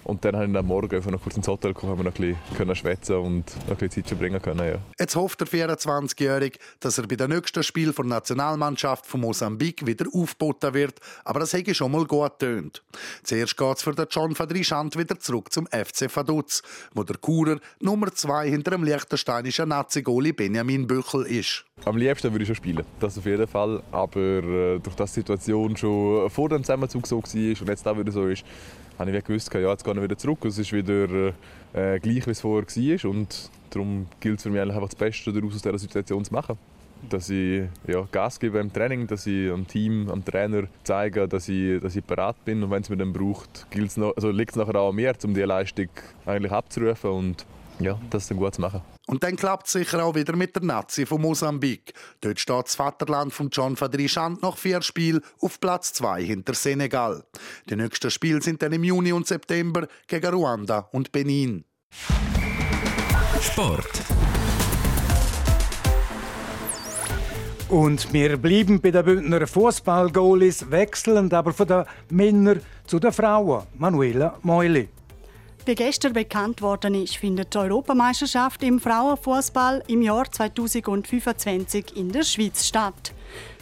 und 0.04 0.24
dann 0.26 0.34
konnte 0.34 0.52
ich 0.52 0.58
am 0.58 0.68
Morgen 0.68 0.96
einfach 0.96 1.12
noch 1.12 1.22
kurz 1.22 1.38
ins 1.38 1.48
Hotel 1.48 1.74
kommen, 1.74 1.98
wir 1.98 2.04
noch 2.04 2.18
ein 2.18 2.38
bisschen 2.50 2.76
schwätzen 2.76 3.16
und 3.16 3.46
noch 3.68 3.72
ein 3.72 3.78
bisschen 3.78 4.04
Zeit 4.04 4.08
verbringen 4.08 4.42
können. 4.42 4.68
Ja. 4.68 4.80
Jetzt 5.00 5.16
hofft 5.16 5.42
der 5.42 5.48
24-Jährige, 5.48 6.60
dass 6.80 6.98
er 6.98 7.08
bei 7.08 7.16
den 7.16 7.30
nächsten 7.30 7.64
Spiel 7.64 7.92
der 7.92 8.06
Nationalmannschaft 8.06 9.06
von 9.06 9.22
Mosambik 9.22 9.86
wieder 9.86 10.06
aufgeboten 10.14 10.74
wird, 10.74 11.00
aber 11.24 11.42
das 11.42 11.54
hätte 11.54 11.74
schon 11.74 11.92
mal 11.92 12.06
gut 12.06 12.40
getönt. 12.40 12.84
Zuerst 13.24 13.58
geht 13.58 13.78
es 13.78 13.84
für 13.84 13.94
den 13.94 14.08
John 14.10 14.36
Fadrichand 14.36 14.98
wieder 14.98 15.20
zurück 15.20 15.52
zum 15.52 15.68
FC 15.68 16.14
Vaduz, 16.14 16.62
wo 16.94 17.04
der 17.04 17.18
Kurer 17.18 17.60
Nummer 17.80 18.14
2 18.14 18.50
hinter 18.50 18.72
dem 18.72 18.84
liechtensteinischen 18.84 19.70
Nazi-Goli 19.70 20.34
Benjamin 20.34 20.88
Büchel 20.88 21.26
ist. 21.26 21.66
Am 21.86 21.98
liebsten 21.98 22.32
würde 22.32 22.44
ich 22.44 22.48
schon 22.48 22.56
spielen, 22.56 22.86
das 23.00 23.18
auf 23.18 23.26
jeden 23.26 23.48
Fall. 23.48 23.82
Aber 23.92 24.20
äh, 24.20 24.80
durch 24.80 24.96
die 24.96 25.08
Situation 25.08 25.76
schon 25.76 26.30
vor 26.30 26.50
dem 26.50 26.64
Zusammenzug 26.64 27.08
so 27.08 27.18
war 27.18 27.62
und 27.62 27.68
jetzt 27.68 27.88
auch 27.88 27.98
wieder 27.98 28.12
so 28.12 28.28
ist, 28.28 28.44
habe 29.08 29.18
ich 29.18 29.24
gewusst, 29.24 29.54
ja, 29.54 29.70
jetzt 29.72 29.84
gehe 29.84 29.94
ich 29.94 30.02
wieder 30.02 30.18
zurück. 30.18 30.46
Es 30.46 30.58
ist 30.58 30.72
wieder 30.74 31.34
äh, 31.74 32.00
gleich, 32.00 32.26
wie 32.26 32.32
es 32.32 32.42
vorher 32.42 32.66
war. 32.66 33.10
Und 33.10 33.50
darum 33.70 34.08
gilt 34.20 34.38
es 34.38 34.44
für 34.44 34.50
mich 34.50 34.62
einfach 34.62 34.82
das 34.82 34.96
Beste 34.96 35.34
daraus 35.34 35.56
aus 35.56 35.62
dieser 35.62 35.80
Situation 35.80 36.24
zu 36.26 36.34
machen. 36.34 36.58
Dass 37.10 37.30
ich 37.30 37.64
ja, 37.88 38.08
Gas 38.12 38.40
gebe 38.40 38.60
im 38.60 38.72
Training, 38.72 39.08
dass 39.08 39.26
ich 39.26 39.52
am 39.52 39.68
Team, 39.68 40.10
am 40.10 40.24
Trainer 40.24 40.64
zeige, 40.84 41.28
dass 41.28 41.50
ich, 41.50 41.82
dass 41.82 41.96
ich 41.96 42.04
bereit 42.04 42.36
bin. 42.46 42.62
Und 42.64 42.70
wenn 42.70 42.84
es 42.84 42.90
mir 42.90 42.98
dann 42.98 43.12
braucht, 43.12 43.66
also 44.16 44.30
liegt 44.30 44.52
es 44.52 44.56
nachher 44.58 44.76
auch 44.76 44.90
an 44.90 44.96
mir, 44.96 45.14
um 45.24 45.34
diese 45.34 45.46
Leistung 45.46 45.90
eigentlich 46.26 46.52
abzurufen. 46.52 47.10
Und 47.10 47.46
ja, 47.84 48.00
das 48.10 48.28
dann 48.28 48.38
gut 48.38 48.56
zu 48.56 48.62
machen. 48.62 48.82
Und 49.08 49.24
dann 49.24 49.36
klappt 49.36 49.68
es 49.68 49.74
sicher 49.74 50.04
auch 50.04 50.16
wieder 50.16 50.36
mit 50.36 50.56
der 50.56 50.64
Nazi 50.64 51.06
von 51.06 51.22
Mosambik. 51.22 51.94
Dort 52.22 52.40
steht 52.40 52.66
das 52.66 52.76
Vaterland 52.76 53.34
von 53.34 53.50
John 53.50 53.76
Fadrichand 53.76 54.42
nach 54.42 54.58
vier 54.58 54.82
Spielen 54.82 55.22
auf 55.40 55.60
Platz 55.60 55.94
zwei 55.94 56.24
hinter 56.24 56.54
Senegal. 56.54 57.24
Die 57.70 57.76
nächsten 57.76 58.12
Spiele 58.12 58.42
sind 58.42 58.62
dann 58.62 58.74
im 58.74 58.84
Juni 58.84 59.12
und 59.12 59.28
September 59.28 59.88
gegen 60.08 60.34
Ruanda 60.34 60.90
und 60.92 61.12
Benin. 61.12 61.66
Sport. 63.42 64.02
Und 67.72 68.12
wir 68.12 68.36
bleiben 68.36 68.82
bei 68.82 68.92
den 68.92 69.06
Bündner 69.06 69.48
Fußballgoalies, 69.48 70.70
wechselnd 70.70 71.34
aber 71.34 71.54
von 71.54 71.68
den 71.68 71.86
Männern 72.10 72.62
zu 72.86 73.00
den 73.00 73.14
Frauen. 73.14 73.64
Manuela 73.78 74.38
Meuli. 74.42 74.90
Wie 75.64 75.76
gestern 75.76 76.14
bekannt 76.14 76.64
worden 76.64 76.96
ist, 76.96 77.18
findet 77.18 77.54
die 77.54 77.60
Europameisterschaft 77.60 78.64
im 78.64 78.80
Frauenfußball 78.80 79.84
im 79.88 80.02
Jahr 80.02 80.30
2025 80.32 81.96
in 81.96 82.12
der 82.12 82.24
Schweiz 82.24 82.66
statt. 82.66 83.14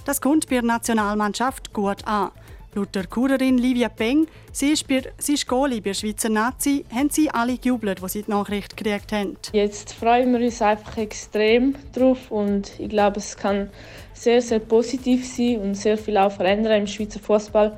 Das 0.05 0.21
kommt 0.21 0.47
bei 0.47 0.55
der 0.55 0.63
Nationalmannschaft 0.63 1.73
gut 1.73 2.07
an. 2.07 2.31
Laut 2.73 2.95
der 2.95 3.05
Kurerin 3.05 3.57
Livia 3.57 3.89
Peng, 3.89 4.27
sie 4.53 4.71
ist, 4.71 4.87
bei, 4.87 5.03
sie 5.17 5.33
ist 5.33 5.45
Goalie 5.45 5.81
bei 5.81 5.89
der 5.89 5.95
Schweizer 5.95 6.29
Nazi, 6.29 6.85
haben 6.89 7.09
sie 7.09 7.29
alle 7.31 7.57
gejubelt, 7.57 8.01
als 8.01 8.13
sie 8.13 8.23
die 8.23 8.31
Nachricht 8.31 8.77
gekriegt 8.77 9.11
haben. 9.11 9.35
Jetzt 9.51 9.91
freuen 9.91 10.31
wir 10.31 10.45
uns 10.45 10.61
einfach 10.61 10.95
extrem 10.95 11.75
drauf 11.93 12.31
und 12.31 12.79
ich 12.79 12.87
glaube, 12.87 13.17
es 13.19 13.35
kann 13.35 13.71
sehr, 14.13 14.41
sehr 14.41 14.59
positiv 14.59 15.27
sein 15.27 15.59
und 15.59 15.75
sehr 15.75 15.97
viel 15.97 16.15
auch 16.15 16.31
verändern 16.31 16.81
im 16.81 16.87
Schweizer 16.87 17.19
Fußball, 17.19 17.77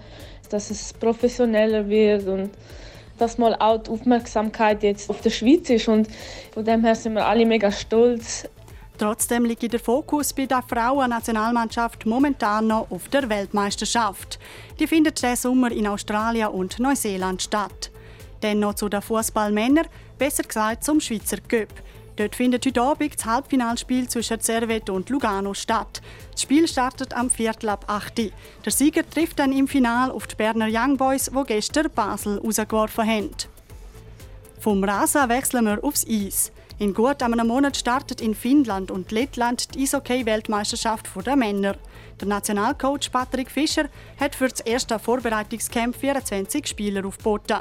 dass 0.50 0.70
es 0.70 0.94
professioneller 0.94 1.90
wird 1.90 2.28
und 2.28 2.52
dass 3.22 3.38
mal 3.38 3.56
auch 3.56 3.78
die 3.78 3.92
Aufmerksamkeit 3.92 4.82
jetzt 4.82 5.10
auf 5.10 5.22
der 5.22 5.30
Schweiz 5.30 5.70
ist 5.70 5.88
und 5.88 6.08
von 6.54 6.66
dem 6.66 6.84
her 6.84 6.96
sind 6.96 7.14
wir 7.14 7.26
alle 7.26 7.46
mega 7.46 7.72
stolz. 7.72 8.48
Trotzdem 8.98 9.46
liegt 9.46 9.72
der 9.72 9.80
Fokus 9.80 10.34
bei 10.34 10.46
der 10.46 10.62
Frauen-Nationalmannschaft 10.62 12.06
momentan 12.06 12.68
noch 12.68 12.90
auf 12.92 13.08
der 13.10 13.30
Weltmeisterschaft. 13.30 14.40
Die 14.80 14.88
findet 14.88 15.22
diesen 15.22 15.36
Sommer 15.36 15.72
in 15.72 15.88
Australien 15.88 16.50
und 16.50 16.80
Neuseeland 16.80 17.42
statt. 17.42 17.92
Dann 18.42 18.60
noch 18.60 18.74
zu 18.74 18.90
den 18.90 19.02
Fußballmännern, 19.02 19.86
besser 20.18 20.44
gesagt 20.44 20.84
zum 20.84 21.00
Schweizer 21.00 21.38
Cup. 21.38 21.70
Dort 22.18 22.36
findet 22.36 22.66
heute 22.66 22.82
Abend 22.82 23.16
das 23.16 23.26
Halbfinalspiel 23.26 24.08
zwischen 24.10 24.40
Servet 24.40 24.90
und 24.90 25.10
Lugano 25.10 25.54
statt. 25.54 26.02
Das 26.32 26.42
Spiel 26.42 26.68
startet 26.68 27.14
am 27.14 27.30
Viertel 27.30 27.70
ab 27.70 27.86
8 27.88 28.20
Uhr. 28.20 28.32
Der 28.66 28.72
Sieger 28.72 29.10
trifft 29.10 29.40
dann 29.40 29.52
im 29.52 29.68
Finale 29.68 30.14
auf 30.14 30.28
die 30.28 30.36
Berner 30.36 30.68
Young 30.70 30.98
Boys, 30.98 31.32
die 31.34 31.44
gestern 31.48 31.90
Basel 31.90 32.38
rausgeworfen 32.40 33.08
haben. 33.08 33.32
Vom 34.60 34.84
Rasen 34.84 35.30
wechseln 35.30 35.66
wir 35.66 35.84
aufs 35.84 36.06
Eis. 36.08 36.52
In 36.78 36.94
gut 36.94 37.22
einem 37.22 37.48
Monat 37.48 37.78
startet 37.78 38.22
in 38.22 38.34
Finnland 38.36 38.92
und 38.92 39.12
Lettland 39.12 39.76
die 39.76 39.84
Eishockey-Weltmeisterschaft 39.84 41.08
der 41.26 41.36
Männer. 41.36 41.76
Der 42.20 42.28
Nationalcoach 42.28 43.12
Patrick 43.12 43.52
Fischer 43.52 43.86
hat 44.20 44.36
für 44.36 44.48
das 44.48 44.62
erste 44.62 45.00
Vorbereitungscamp 45.00 45.96
24 45.96 46.68
Spieler 46.68 47.06
aufgeboten. 47.06 47.58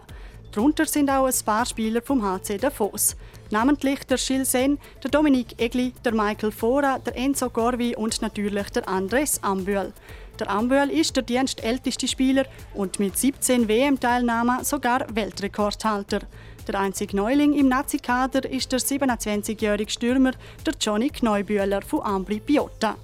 Darunter 0.53 0.87
sind 0.87 1.11
auch 1.11 1.27
ein 1.27 1.45
paar 1.45 1.65
Spieler 1.67 2.03
vom 2.03 2.23
HC 2.23 2.59
Davos. 2.59 3.15
Namentlich 3.53 4.05
der 4.05 4.17
Gilles 4.17 4.53
Sen, 4.53 4.79
der 5.03 5.11
Dominik 5.11 5.61
Egli, 5.61 5.93
der 6.05 6.15
Michael 6.15 6.53
Fora, 6.53 7.01
der 7.01 7.17
Enzo 7.17 7.51
Gorvi 7.51 7.97
und 7.97 8.23
natürlich 8.23 8.71
der 8.71 8.89
Andres 8.89 9.43
Ambühl. 9.43 9.93
Der 10.39 10.49
Ambühl 10.49 10.89
ist 10.89 11.17
der 11.17 11.25
dienstälteste 11.25 12.07
Spieler 12.07 12.45
und 12.75 13.01
mit 13.01 13.19
17 13.19 13.67
WM-Teilnahmen 13.67 14.63
sogar 14.63 15.05
Weltrekordhalter. 15.13 16.21
Der 16.69 16.79
einzige 16.79 17.17
Neuling 17.17 17.53
im 17.55 17.67
Nazi-Kader 17.67 18.49
ist 18.49 18.71
der 18.71 18.79
27-jährige 18.79 19.91
Stürmer 19.91 20.31
der 20.65 20.75
Johnny 20.81 21.11
Kneubühler 21.11 21.83
von 21.83 22.03
Ambri 22.03 22.39
Piotta. 22.39 22.95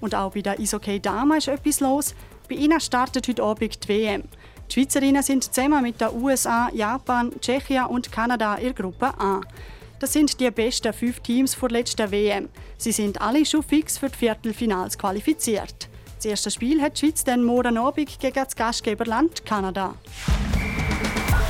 Und 0.00 0.14
auch 0.14 0.32
bei 0.32 0.42
der 0.42 0.60
Isokay 0.60 1.00
Dama 1.00 1.38
ist 1.38 1.48
etwas 1.48 1.80
los. 1.80 2.14
Bei 2.48 2.54
ihnen 2.54 2.78
startet 2.78 3.26
heute 3.26 3.42
Abend 3.42 3.82
die 3.82 3.88
WM. 3.88 4.22
Die 4.70 4.74
Schweizerinnen 4.74 5.24
sind 5.24 5.42
zusammen 5.42 5.82
mit 5.82 6.00
den 6.00 6.14
USA, 6.22 6.70
Japan, 6.72 7.32
Tschechien 7.40 7.86
und 7.86 8.12
Kanada 8.12 8.54
in 8.54 8.76
Gruppe 8.76 9.06
A. 9.18 9.40
Das 10.00 10.12
sind 10.12 10.38
die 10.38 10.50
besten 10.50 10.92
fünf 10.92 11.20
Teams 11.20 11.56
der 11.58 11.70
letzten 11.70 12.10
WM. 12.10 12.48
Sie 12.76 12.92
sind 12.92 13.20
alle 13.20 13.44
schon 13.44 13.62
fix 13.62 13.98
für 13.98 14.08
die 14.08 14.16
Viertelfinals 14.16 14.96
qualifiziert. 14.96 15.88
Das 16.16 16.24
erste 16.24 16.50
Spiel 16.50 16.80
hat 16.80 17.00
die 17.00 17.06
Schweiz 17.06 17.24
dann 17.24 17.44
morgen 17.44 17.78
Abend 17.78 18.18
gegen 18.18 18.34
das 18.34 18.54
Gastgeberland 18.54 19.44
Kanada. 19.44 19.94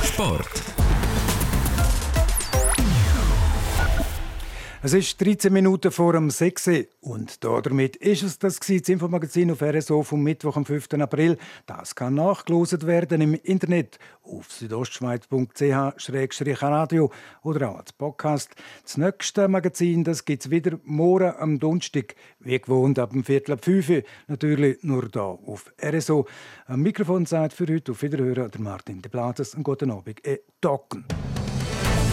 Sport. 0.02 0.77
Es 4.80 4.94
ist 4.94 5.20
13 5.20 5.52
Minuten 5.52 5.90
vor 5.90 6.12
dem 6.12 6.30
6 6.30 6.70
und 7.00 7.42
damit 7.42 7.96
ist 7.96 8.22
es 8.22 8.38
das, 8.38 8.60
das 8.60 8.68
Infomagazin 8.68 9.50
auf 9.50 9.60
RSO 9.60 10.04
vom 10.04 10.22
Mittwoch, 10.22 10.56
am 10.56 10.64
5. 10.64 10.86
April. 11.00 11.36
Das 11.66 11.96
kann 11.96 12.14
nachgelost 12.14 12.86
werden 12.86 13.20
im 13.20 13.34
Internet 13.34 13.98
auf 14.22 14.52
südostschweiz.ch-radio 14.52 17.10
oder 17.42 17.70
auch 17.70 17.78
als 17.78 17.92
Podcast. 17.92 18.54
Das 18.84 18.98
nächste 18.98 19.48
Magazin 19.48 20.04
gibt 20.04 20.44
es 20.44 20.50
wieder 20.52 20.78
morgen 20.84 21.34
am 21.36 21.58
Donnerstag, 21.58 22.14
wie 22.38 22.60
gewohnt 22.60 23.00
ab 23.00 23.10
dem 23.10 23.24
Viertel 23.24 23.54
ab 23.54 23.64
5 23.64 24.04
natürlich 24.28 24.84
nur 24.84 25.08
hier 25.12 25.22
auf 25.22 25.72
RSO. 25.82 26.28
Am 26.66 26.82
Mikrofon 26.82 27.26
sagt 27.26 27.52
für 27.52 27.66
heute 27.66 27.90
auf 27.90 28.02
Wiederhören 28.02 28.52
der 28.52 28.60
Martin 28.60 29.02
de 29.02 29.10
Blases. 29.10 29.56
Einen 29.56 29.64
guten 29.64 29.90
Abend. 29.90 30.24
E 30.24 30.38
Docken. 30.60 31.04